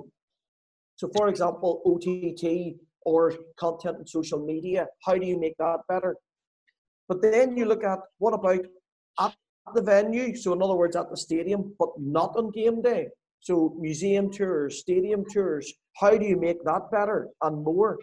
So 0.95 1.09
for 1.15 1.29
example, 1.29 1.81
OTT 1.85 2.77
or 3.07 3.33
content 3.57 3.97
and 3.99 4.09
social 4.09 4.45
media. 4.45 4.85
How 5.05 5.15
do 5.17 5.25
you 5.25 5.39
make 5.39 5.55
that 5.59 5.79
better? 5.87 6.17
But 7.07 7.21
then 7.21 7.55
you 7.55 7.65
look 7.65 7.85
at 7.85 7.99
what 8.17 8.33
about 8.33 8.65
at 9.19 9.33
the 9.73 9.81
venue? 9.81 10.35
So, 10.35 10.51
in 10.53 10.61
other 10.61 10.75
words, 10.75 10.97
at 10.97 11.09
the 11.09 11.15
stadium, 11.15 11.73
but 11.79 11.89
not 11.97 12.35
on 12.35 12.51
game 12.51 12.81
day. 12.81 13.07
So, 13.39 13.75
museum 13.79 14.29
tours, 14.29 14.79
stadium 14.79 15.23
tours. 15.31 15.73
How 15.95 16.17
do 16.17 16.25
you 16.25 16.37
make 16.37 16.63
that 16.65 16.91
better 16.91 17.29
and 17.41 17.63
more? 17.63 17.97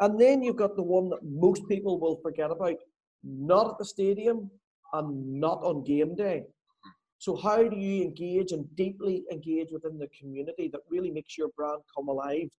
And 0.00 0.20
then 0.20 0.42
you've 0.42 0.62
got 0.64 0.76
the 0.76 0.82
one 0.82 1.08
that 1.10 1.24
most 1.24 1.68
people 1.68 1.98
will 1.98 2.20
forget 2.22 2.52
about 2.52 2.76
not 3.24 3.70
at 3.70 3.78
the 3.78 3.84
stadium 3.84 4.50
and 4.92 5.40
not 5.40 5.58
on 5.64 5.82
game 5.84 6.14
day. 6.14 6.44
So, 7.18 7.36
how 7.36 7.62
do 7.62 7.76
you 7.76 8.02
engage 8.02 8.52
and 8.52 8.64
deeply 8.76 9.24
engage 9.32 9.68
within 9.72 9.98
the 9.98 10.08
community 10.08 10.68
that 10.72 10.82
really 10.90 11.10
makes 11.10 11.38
your 11.38 11.48
brand 11.56 11.80
come 11.96 12.08
alive 12.08 12.50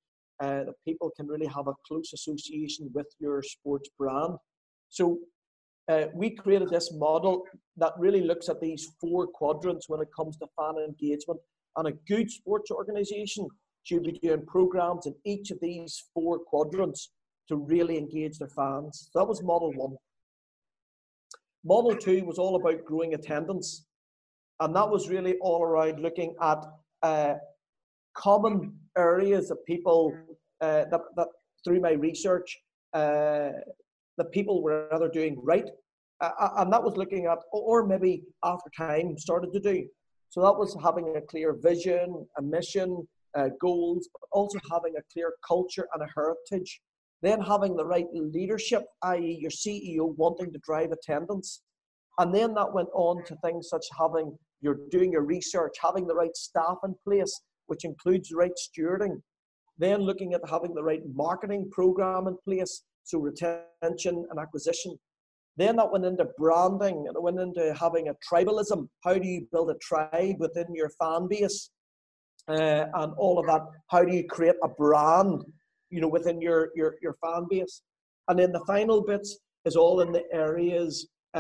uh, 0.42 0.66
that 0.66 0.76
people 0.84 1.12
can 1.16 1.28
really 1.28 1.46
have 1.46 1.68
a 1.68 1.74
close 1.88 2.14
association 2.14 2.90
with 2.94 3.08
your 3.20 3.42
sports 3.42 3.90
brand. 3.98 4.36
So 4.90 5.20
uh, 5.88 6.06
we 6.14 6.32
created 6.32 6.70
this 6.70 6.92
model 6.94 7.44
that 7.78 7.94
really 7.98 8.22
looks 8.22 8.50
at 8.50 8.60
these 8.60 8.92
four 9.00 9.28
quadrants 9.28 9.88
when 9.88 10.02
it 10.02 10.10
comes 10.16 10.38
to 10.38 10.48
fan 10.58 10.76
engagement. 10.78 11.40
And 11.78 11.88
a 11.88 11.94
good 12.08 12.30
sports 12.32 12.72
organization 12.72 13.48
should 13.84 14.04
be 14.04 14.20
doing 14.24 14.46
programs 14.46 15.06
in 15.06 15.16
each 15.26 15.52
of 15.52 15.60
these 15.62 16.06
four 16.14 16.40
quadrants 16.40 17.12
to 17.48 17.58
really 17.58 17.98
engage 17.98 18.40
their 18.40 18.50
fans. 18.50 19.10
that 19.14 19.26
was 19.26 19.44
model 19.44 19.72
one. 19.74 19.96
Model 21.66 21.96
two 21.96 22.24
was 22.26 22.38
all 22.38 22.56
about 22.56 22.86
growing 22.86 23.16
attendance. 23.16 23.86
And 24.60 24.76
that 24.76 24.90
was 24.90 25.10
really 25.10 25.36
all 25.42 25.64
around 25.64 26.00
looking 26.00 26.36
at 26.42 26.64
uh, 27.02 27.34
common 28.16 28.74
areas 28.98 29.50
that 29.50 29.66
people 29.66 30.14
uh, 30.62 30.86
that, 30.90 31.02
that 31.18 31.28
through 31.64 31.82
my 31.82 31.92
research 31.92 32.58
uh, 32.94 33.50
that 34.18 34.32
people 34.32 34.64
were 34.64 34.88
either 34.94 35.10
doing 35.10 35.38
right. 35.44 35.70
And 36.22 36.72
that 36.72 36.82
was 36.82 36.96
looking 36.96 37.26
at 37.26 37.40
or 37.52 37.86
maybe 37.86 38.24
after 38.44 38.70
time 38.78 39.18
started 39.18 39.52
to 39.52 39.60
do. 39.60 39.86
So 40.30 40.42
that 40.42 40.58
was 40.58 40.78
having 40.82 41.16
a 41.18 41.22
clear 41.22 41.54
vision 41.62 42.26
a 42.38 42.42
mission 42.42 43.06
uh, 43.38 43.50
goals 43.60 44.08
but 44.14 44.22
also 44.32 44.60
having 44.72 44.94
a 44.98 45.02
clear 45.12 45.34
culture 45.46 45.88
and 45.94 46.04
a 46.04 46.08
heritage 46.16 46.82
then 47.22 47.40
having 47.42 47.76
the 47.76 47.86
right 47.86 48.08
leadership 48.14 48.84
i.e 49.04 49.38
your 49.42 49.52
ceo 49.52 50.16
wanting 50.16 50.52
to 50.52 50.60
drive 50.60 50.92
attendance 50.92 51.62
and 52.20 52.34
then 52.34 52.54
that 52.54 52.74
went 52.74 52.90
on 52.94 53.24
to 53.26 53.36
things 53.38 53.70
such 53.70 53.86
as 53.92 53.98
having 53.98 54.38
you're 54.62 54.80
doing 54.90 55.12
your 55.12 55.24
research 55.24 55.76
having 55.82 56.08
the 56.08 56.16
right 56.16 56.36
staff 56.36 56.78
in 56.84 56.96
place 57.08 57.42
which 57.68 57.86
includes 57.86 58.30
the 58.30 58.36
right 58.36 58.52
stewarding, 58.58 59.22
then 59.78 60.02
looking 60.02 60.34
at 60.34 60.42
having 60.50 60.74
the 60.74 60.84
right 60.84 61.02
marketing 61.14 61.70
program 61.72 62.28
in 62.28 62.38
place, 62.46 62.84
so 63.04 63.20
retention 63.20 64.26
and 64.30 64.40
acquisition. 64.40 64.98
Then 65.58 65.78
that 65.78 65.92
went 65.92 66.06
into 66.06 66.26
branding 66.38 67.06
and 67.08 67.16
it 67.16 67.22
went 67.22 67.40
into 67.40 67.74
having 67.80 68.10
a 68.10 68.16
tribalism. 68.30 68.88
How 69.04 69.14
do 69.14 69.28
you 69.28 69.48
build 69.52 69.70
a 69.70 69.76
tribe 69.76 70.36
within 70.40 70.68
your 70.74 70.90
fan 70.90 71.28
base? 71.30 71.70
Uh, 72.48 72.86
and 72.94 73.14
all 73.18 73.40
of 73.40 73.48
that. 73.48 73.62
How 73.90 74.04
do 74.04 74.14
you 74.14 74.26
create 74.28 74.56
a 74.64 74.68
brand, 74.68 75.44
you 75.96 76.02
know, 76.02 76.14
within 76.18 76.38
your, 76.48 76.60
your, 76.80 76.92
your 77.06 77.16
fan 77.24 77.44
base? 77.50 77.76
And 78.28 78.36
then 78.40 78.52
the 78.58 78.66
final 78.74 79.00
bits 79.12 79.30
is 79.70 79.76
all 79.82 79.98
in 80.04 80.12
the 80.18 80.26
areas 80.46 80.92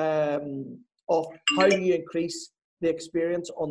um, 0.04 0.80
of 1.16 1.24
how 1.58 1.68
do 1.68 1.80
you 1.88 1.94
increase 2.02 2.40
the 2.82 2.90
experience 2.96 3.48
on 3.64 3.70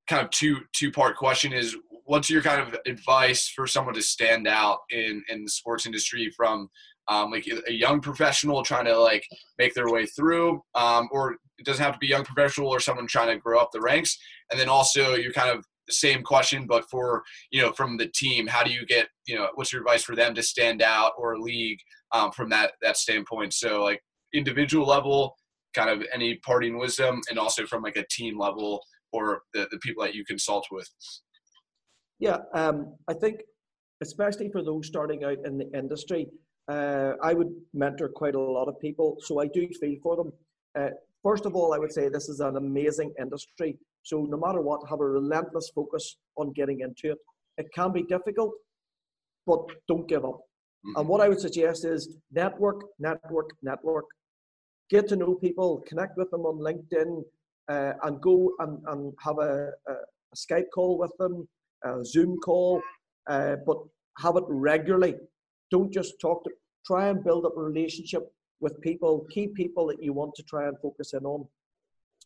kind 0.09 0.25
of 0.25 0.31
two 0.31 0.59
two 0.73 0.91
part 0.91 1.17
question 1.17 1.53
is 1.53 1.77
what's 2.05 2.31
your 2.31 2.43
kind 2.43 2.61
of 2.61 2.79
advice 2.87 3.49
for 3.49 3.67
someone 3.67 3.95
to 3.95 4.03
stand 4.03 4.47
out 4.47 4.79
in 4.91 5.23
in 5.29 5.45
the 5.45 5.51
sports 5.51 5.87
industry 5.87 6.31
from 6.37 6.69
um, 7.09 7.31
like 7.31 7.47
a 7.69 7.73
young 7.73 8.01
professional 8.01 8.63
trying 8.65 8.87
to 8.87 8.99
like 8.99 9.25
make 9.59 9.75
their 9.75 9.89
way 9.89 10.07
through, 10.07 10.63
um, 10.75 11.09
or 11.13 11.37
it 11.59 11.65
doesn't 11.65 11.85
have 11.85 11.95
to 11.95 11.99
be 11.99 12.09
young 12.09 12.25
professional 12.25 12.69
or 12.69 12.81
someone 12.81 13.07
trying 13.07 13.29
to 13.29 13.41
grow 13.41 13.61
up 13.61 13.71
the 13.73 13.81
ranks. 13.81 14.19
And 14.51 14.59
then 14.59 14.69
also 14.69 15.15
you 15.15 15.33
kind 15.33 15.51
of 15.51 15.65
the 15.87 15.95
same 15.95 16.23
question, 16.23 16.67
but 16.67 16.89
for 16.91 17.23
you 17.51 17.63
know 17.63 17.73
from 17.73 17.97
the 17.97 18.09
team, 18.09 18.47
how 18.47 18.65
do 18.65 18.71
you 18.71 18.85
get 18.87 19.09
you 19.27 19.37
know 19.37 19.49
what's 19.55 19.73
your 19.73 19.83
advice 19.83 20.03
for 20.03 20.17
them 20.17 20.35
to 20.35 20.43
stand 20.43 20.83
out 20.83 21.13
or 21.17 21.39
league 21.39 21.79
um, 22.13 22.33
from 22.33 22.51
that 22.51 22.73
that 22.83 22.97
standpoint? 22.97 23.53
So 23.53 23.85
like 23.85 24.03
individual 24.35 24.87
level, 24.87 25.37
kind 25.77 25.91
of 25.91 26.07
any 26.13 26.37
parting 26.37 26.79
wisdom, 26.79 27.21
and 27.29 27.39
also 27.39 27.67
from 27.67 27.83
like 27.83 27.97
a 27.97 28.07
team 28.11 28.39
level 28.39 28.83
or 29.13 29.43
the, 29.55 29.69
the 29.71 29.79
people 29.79 30.03
that 30.05 30.15
you 30.15 30.25
consult 30.25 30.67
with. 30.71 30.89
Yeah, 32.19 32.39
um, 32.55 32.95
I 33.09 33.15
think 33.15 33.43
especially 34.03 34.49
for 34.51 34.63
those 34.63 34.87
starting 34.87 35.25
out 35.25 35.39
in 35.45 35.59
the 35.59 35.71
industry, 35.79 36.27
uh, 36.69 37.13
I 37.23 37.33
would 37.35 37.53
mentor 37.73 38.09
quite 38.09 38.35
a 38.35 38.41
lot 38.41 38.69
of 38.69 38.81
people, 38.81 39.17
so 39.21 39.41
I 39.41 39.47
do 39.47 39.69
feel 39.81 39.97
for 40.03 40.17
them. 40.17 40.33
Uh, 40.79 40.91
first 41.23 41.47
of 41.47 41.55
all, 41.55 41.73
I 41.73 41.79
would 41.79 41.93
say 41.93 42.09
this 42.09 42.29
is 42.29 42.41
an 42.41 42.57
amazing 42.57 43.13
industry. 43.21 43.79
So 44.03 44.27
no 44.29 44.37
matter 44.37 44.61
what, 44.61 44.89
have 44.89 45.01
a 45.01 45.05
relentless 45.05 45.71
focus 45.75 46.17
on 46.37 46.53
getting 46.53 46.81
into 46.81 47.13
it. 47.13 47.19
It 47.59 47.67
can 47.75 47.93
be 47.93 48.03
difficult, 48.03 48.53
but 49.47 49.65
don't 49.89 50.09
give 50.09 50.25
up. 50.25 50.41
Mm-hmm. 50.87 51.01
And 51.01 51.09
what 51.09 51.21
I 51.21 51.29
would 51.29 51.41
suggest 51.41 51.85
is 51.85 52.17
network, 52.31 52.83
network, 52.99 53.51
network. 53.63 54.05
Get 54.91 55.09
to 55.09 55.17
know 55.17 55.35
people, 55.35 55.83
connect 55.87 56.17
with 56.17 56.31
them 56.31 56.43
on 56.43 56.59
LinkedIn, 56.59 57.23
uh, 57.69 57.95
and 58.05 58.21
go 58.21 58.53
and, 58.61 58.79
and 58.87 59.13
have 59.21 59.39
a, 59.39 59.71
a, 59.89 59.95
Skype 60.37 60.67
call 60.75 60.99
with 60.99 61.13
them, 61.19 61.49
a 61.85 62.05
Zoom 62.05 62.37
call, 62.39 62.83
uh, 63.27 63.57
but 63.65 63.79
have 64.19 64.37
it 64.37 64.45
regularly 64.49 65.15
don't 65.71 65.93
just 65.93 66.21
talk 66.21 66.45
to, 66.45 66.51
try 66.87 67.09
and 67.09 67.25
build 67.25 67.45
up 67.45 67.57
a 67.57 67.61
relationship 67.61 68.33
with 68.61 68.81
people, 68.81 69.27
key 69.31 69.49
people 69.49 69.87
that 69.89 70.03
you 70.03 70.13
want 70.13 70.35
to 70.35 70.43
try 70.43 70.67
and 70.69 70.77
focus 70.81 71.13
in 71.13 71.25
on. 71.25 71.47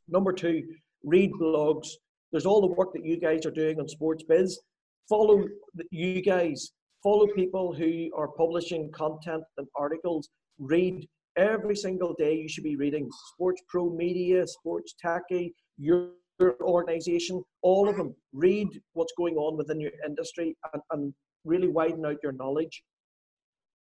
Number 0.09 0.33
two, 0.33 0.63
read 1.05 1.33
blogs. 1.41 1.89
There's 2.33 2.47
all 2.47 2.61
the 2.61 2.75
work 2.75 2.93
that 2.93 3.05
you 3.05 3.19
guys 3.19 3.47
are 3.47 3.51
doing 3.51 3.81
on 3.81 3.89
Sports 3.89 4.25
Biz. 4.29 4.61
Follow 5.09 5.45
you 5.91 6.23
guys. 6.23 6.71
Follow 7.03 7.27
people 7.29 7.73
who 7.73 8.11
are 8.15 8.29
publishing 8.29 8.91
content 8.93 9.43
and 9.57 9.67
articles. 9.75 10.29
Read 10.59 11.09
every 11.37 11.77
single 11.77 12.15
day. 12.19 12.35
You 12.35 12.49
should 12.49 12.65
be 12.65 12.77
reading 12.77 13.09
Sports 13.35 13.63
Pro 13.69 13.91
Media, 13.91 14.47
Sports 14.47 14.95
Techie, 15.05 15.53
your, 15.79 16.11
your 16.39 16.57
organization, 16.61 17.43
all 17.63 17.89
of 17.89 17.97
them. 17.97 18.15
Read 18.33 18.69
what's 18.93 19.13
going 19.17 19.37
on 19.37 19.57
within 19.57 19.81
your 19.81 19.93
industry 20.07 20.57
and, 20.73 20.83
and 20.91 21.15
really 21.45 21.69
widen 21.69 22.05
out 22.07 22.17
your 22.23 22.33
knowledge. 22.33 22.83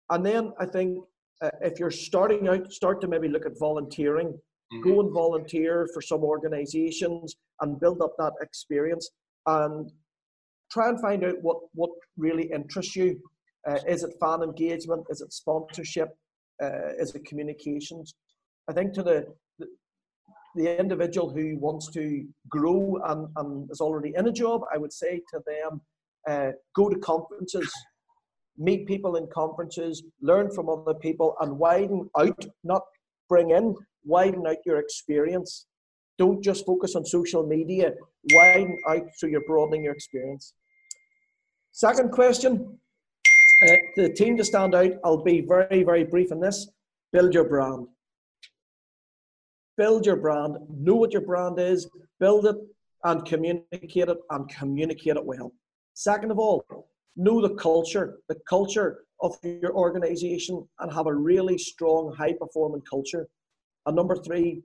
And 0.09 0.25
then 0.25 0.53
I 0.59 0.65
think 0.65 0.99
uh, 1.41 1.49
if 1.61 1.79
you're 1.79 1.91
starting 1.91 2.47
out, 2.47 2.71
start 2.71 3.01
to 3.01 3.07
maybe 3.07 3.27
look 3.27 3.45
at 3.45 3.59
volunteering. 3.59 4.29
Mm-hmm. 4.73 4.81
Go 4.81 4.99
and 5.01 5.13
volunteer 5.13 5.87
for 5.93 6.01
some 6.01 6.23
organizations 6.23 7.35
and 7.61 7.79
build 7.79 8.01
up 8.01 8.13
that 8.17 8.33
experience 8.41 9.09
and 9.45 9.89
try 10.71 10.89
and 10.89 10.99
find 10.99 11.23
out 11.23 11.35
what, 11.41 11.57
what 11.73 11.91
really 12.17 12.49
interests 12.53 12.95
you. 12.95 13.19
Uh, 13.67 13.79
is 13.87 14.03
it 14.03 14.13
fan 14.19 14.43
engagement? 14.43 15.05
Is 15.09 15.21
it 15.21 15.33
sponsorship? 15.33 16.09
Uh, 16.61 16.93
is 16.97 17.15
communications? 17.25 18.15
I 18.69 18.73
think 18.73 18.93
to 18.93 19.03
the, 19.03 19.27
the, 19.59 19.67
the 20.55 20.79
individual 20.79 21.29
who 21.29 21.57
wants 21.57 21.91
to 21.91 22.25
grow 22.49 22.99
and, 23.05 23.27
and 23.35 23.69
is 23.71 23.79
already 23.79 24.13
in 24.15 24.27
a 24.27 24.31
job, 24.31 24.61
I 24.73 24.77
would 24.77 24.93
say 24.93 25.21
to 25.31 25.41
them, 25.45 25.81
uh, 26.27 26.51
go 26.75 26.89
to 26.89 26.97
conferences, 26.99 27.71
meet 28.57 28.87
people 28.87 29.15
in 29.15 29.27
conferences, 29.33 30.03
learn 30.21 30.51
from 30.51 30.67
other 30.69 30.95
people, 30.95 31.35
and 31.41 31.57
widen 31.57 32.09
out, 32.17 32.43
not 32.63 32.83
bring 33.29 33.51
in, 33.51 33.75
widen 34.03 34.45
out 34.47 34.57
your 34.65 34.79
experience. 34.79 35.67
Don't 36.17 36.43
just 36.43 36.65
focus 36.65 36.95
on 36.95 37.05
social 37.05 37.45
media, 37.45 37.93
widen 38.33 38.77
out 38.89 39.07
so 39.15 39.27
you're 39.27 39.45
broadening 39.47 39.83
your 39.83 39.93
experience. 39.93 40.53
Second 41.71 42.11
question 42.11 42.79
uh, 43.61 43.75
the 43.95 44.09
team 44.13 44.37
to 44.37 44.45
stand 44.45 44.75
out, 44.75 44.91
I'll 45.03 45.23
be 45.23 45.41
very, 45.41 45.83
very 45.83 46.03
brief 46.03 46.31
on 46.31 46.39
this 46.39 46.67
build 47.13 47.33
your 47.33 47.45
brand. 47.45 47.87
Build 49.77 50.05
your 50.05 50.17
brand, 50.17 50.57
know 50.69 50.95
what 50.95 51.13
your 51.13 51.21
brand 51.21 51.59
is, 51.59 51.89
build 52.19 52.45
it 52.47 52.57
and 53.03 53.25
communicate 53.25 54.09
it 54.09 54.17
and 54.29 54.49
communicate 54.49 55.15
it 55.15 55.25
well. 55.25 55.51
Second 55.93 56.31
of 56.31 56.39
all, 56.39 56.65
know 57.15 57.41
the 57.41 57.55
culture, 57.55 58.17
the 58.27 58.37
culture 58.47 58.99
of 59.21 59.35
your 59.43 59.73
organization, 59.73 60.67
and 60.79 60.91
have 60.91 61.07
a 61.07 61.13
really 61.13 61.57
strong, 61.57 62.13
high 62.13 62.33
performing 62.33 62.81
culture. 62.81 63.27
And 63.85 63.95
number 63.95 64.15
three, 64.15 64.63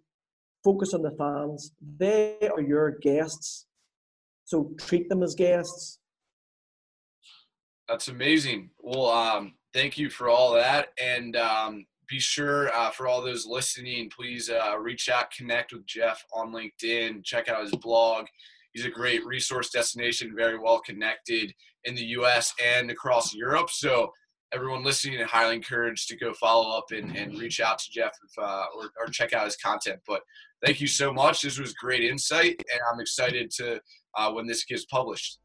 focus 0.64 0.94
on 0.94 1.02
the 1.02 1.12
fans. 1.12 1.72
They 1.98 2.36
are 2.54 2.60
your 2.60 2.90
guests. 2.90 3.66
So 4.44 4.72
treat 4.78 5.08
them 5.08 5.22
as 5.22 5.34
guests. 5.34 5.98
That's 7.88 8.08
amazing. 8.08 8.70
Well, 8.78 9.08
um, 9.08 9.54
thank 9.74 9.98
you 9.98 10.10
for 10.10 10.28
all 10.28 10.52
that. 10.54 10.88
And 11.02 11.36
um, 11.36 11.86
be 12.08 12.20
sure 12.20 12.72
uh, 12.74 12.90
for 12.90 13.06
all 13.06 13.22
those 13.22 13.46
listening, 13.46 14.10
please 14.14 14.50
uh, 14.50 14.78
reach 14.78 15.08
out, 15.08 15.30
connect 15.30 15.72
with 15.72 15.86
Jeff 15.86 16.24
on 16.32 16.52
LinkedIn, 16.52 17.24
check 17.24 17.48
out 17.48 17.62
his 17.62 17.74
blog. 17.76 18.26
He's 18.72 18.86
a 18.86 18.90
great 18.90 19.24
resource 19.26 19.70
destination, 19.70 20.34
very 20.36 20.58
well 20.58 20.80
connected 20.80 21.52
in 21.84 21.94
the 21.94 22.04
US 22.18 22.54
and 22.64 22.90
across 22.90 23.34
Europe. 23.34 23.70
So, 23.70 24.12
everyone 24.54 24.84
listening, 24.84 25.20
I 25.20 25.24
highly 25.24 25.56
encouraged 25.56 26.08
to 26.08 26.16
go 26.16 26.34
follow 26.34 26.76
up 26.76 26.84
and, 26.90 27.16
and 27.16 27.38
reach 27.38 27.60
out 27.60 27.78
to 27.78 27.90
Jeff 27.90 28.12
if, 28.22 28.44
uh, 28.44 28.64
or, 28.76 28.90
or 29.00 29.06
check 29.10 29.32
out 29.32 29.46
his 29.46 29.56
content. 29.56 29.98
But 30.06 30.20
thank 30.64 30.80
you 30.80 30.86
so 30.86 31.12
much. 31.12 31.40
This 31.40 31.58
was 31.58 31.72
great 31.72 32.04
insight, 32.04 32.62
and 32.70 32.80
I'm 32.92 33.00
excited 33.00 33.50
to 33.56 33.80
uh, 34.16 34.30
when 34.32 34.46
this 34.46 34.64
gets 34.64 34.84
published. 34.84 35.38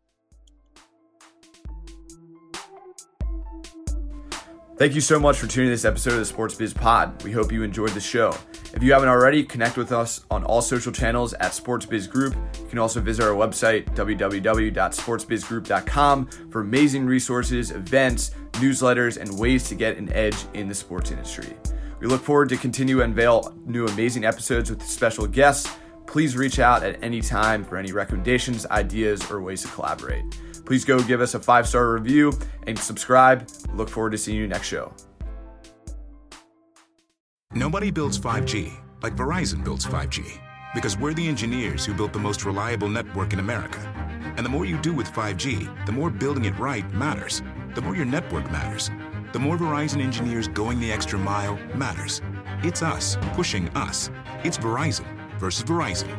Thank 4.77 4.93
you 4.93 5.01
so 5.01 5.19
much 5.19 5.39
for 5.39 5.47
tuning 5.47 5.71
this 5.71 5.85
episode 5.85 6.13
of 6.13 6.19
the 6.19 6.25
Sports 6.25 6.53
Biz 6.53 6.71
Pod. 6.71 7.23
We 7.23 7.31
hope 7.31 7.51
you 7.51 7.63
enjoyed 7.63 7.93
the 7.93 7.99
show. 7.99 8.31
If 8.75 8.83
you 8.83 8.93
haven't 8.93 9.09
already, 9.09 9.43
connect 9.43 9.75
with 9.75 9.91
us 9.91 10.23
on 10.29 10.43
all 10.43 10.61
social 10.61 10.91
channels 10.91 11.33
at 11.33 11.55
Sports 11.55 11.87
Biz 11.87 12.05
Group. 12.05 12.35
You 12.59 12.67
can 12.69 12.77
also 12.77 13.01
visit 13.01 13.25
our 13.25 13.31
website, 13.31 13.85
www.sportsbizgroup.com, 13.95 16.25
for 16.51 16.61
amazing 16.61 17.07
resources, 17.07 17.71
events, 17.71 18.35
newsletters, 18.51 19.17
and 19.17 19.39
ways 19.39 19.67
to 19.69 19.73
get 19.73 19.97
an 19.97 20.13
edge 20.13 20.37
in 20.53 20.67
the 20.67 20.75
sports 20.75 21.09
industry. 21.09 21.57
We 21.99 22.05
look 22.05 22.21
forward 22.21 22.49
to 22.49 22.57
continue 22.57 22.97
to 22.97 23.03
unveil 23.03 23.55
new 23.65 23.87
amazing 23.87 24.25
episodes 24.25 24.69
with 24.69 24.83
special 24.83 25.25
guests. 25.25 25.75
Please 26.05 26.37
reach 26.37 26.59
out 26.59 26.83
at 26.83 27.03
any 27.03 27.21
time 27.21 27.65
for 27.65 27.77
any 27.77 27.93
recommendations, 27.93 28.67
ideas, 28.67 29.31
or 29.31 29.41
ways 29.41 29.63
to 29.63 29.69
collaborate. 29.69 30.23
Please 30.67 30.83
go 30.83 31.01
give 31.01 31.21
us 31.21 31.33
a 31.33 31.39
five 31.39 31.65
star 31.65 31.93
review 31.93 32.37
and 32.67 32.77
subscribe. 32.77 33.47
Look 33.73 33.87
forward 33.87 34.09
to 34.11 34.17
seeing 34.17 34.37
you 34.37 34.47
next 34.49 34.67
show. 34.67 34.93
Nobody 37.53 37.89
builds 37.89 38.19
5G 38.19 38.73
like 39.01 39.15
Verizon 39.15 39.63
builds 39.63 39.85
5G 39.85 40.25
because 40.75 40.97
we're 40.97 41.13
the 41.13 41.25
engineers 41.25 41.85
who 41.85 41.93
built 41.93 42.11
the 42.11 42.19
most 42.19 42.43
reliable 42.43 42.89
network 42.89 43.31
in 43.31 43.39
America. 43.39 43.79
And 44.35 44.45
the 44.45 44.49
more 44.49 44.65
you 44.65 44.77
do 44.79 44.93
with 44.93 45.07
5G, 45.13 45.85
the 45.85 45.93
more 45.93 46.09
building 46.09 46.43
it 46.43 46.59
right 46.59 46.91
matters. 46.93 47.41
The 47.73 47.81
more 47.81 47.95
your 47.95 48.05
network 48.05 48.51
matters. 48.51 48.91
The 49.31 49.39
more 49.39 49.57
Verizon 49.57 50.01
engineers 50.01 50.49
going 50.49 50.81
the 50.81 50.91
extra 50.91 51.17
mile 51.17 51.57
matters. 51.75 52.21
It's 52.61 52.83
us 52.83 53.17
pushing 53.35 53.69
us. 53.69 54.11
It's 54.43 54.57
Verizon 54.57 55.07
versus 55.39 55.63
Verizon. 55.63 56.13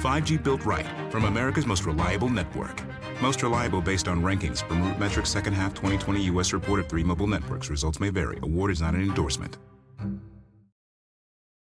5G 0.00 0.42
built 0.42 0.64
right 0.64 0.86
from 1.12 1.24
America's 1.24 1.66
most 1.66 1.86
reliable 1.86 2.28
network. 2.28 2.82
Most 3.22 3.44
reliable 3.44 3.80
based 3.80 4.08
on 4.08 4.20
rankings 4.20 4.66
from 4.66 4.82
RootMetrics 4.82 5.28
second 5.28 5.52
half 5.52 5.74
2020 5.74 6.24
U.S. 6.24 6.52
report 6.52 6.80
of 6.80 6.88
three 6.88 7.04
mobile 7.04 7.28
networks. 7.28 7.70
Results 7.70 8.00
may 8.00 8.10
vary. 8.10 8.40
Award 8.42 8.72
is 8.72 8.80
not 8.80 8.94
an 8.94 9.02
endorsement. 9.02 9.58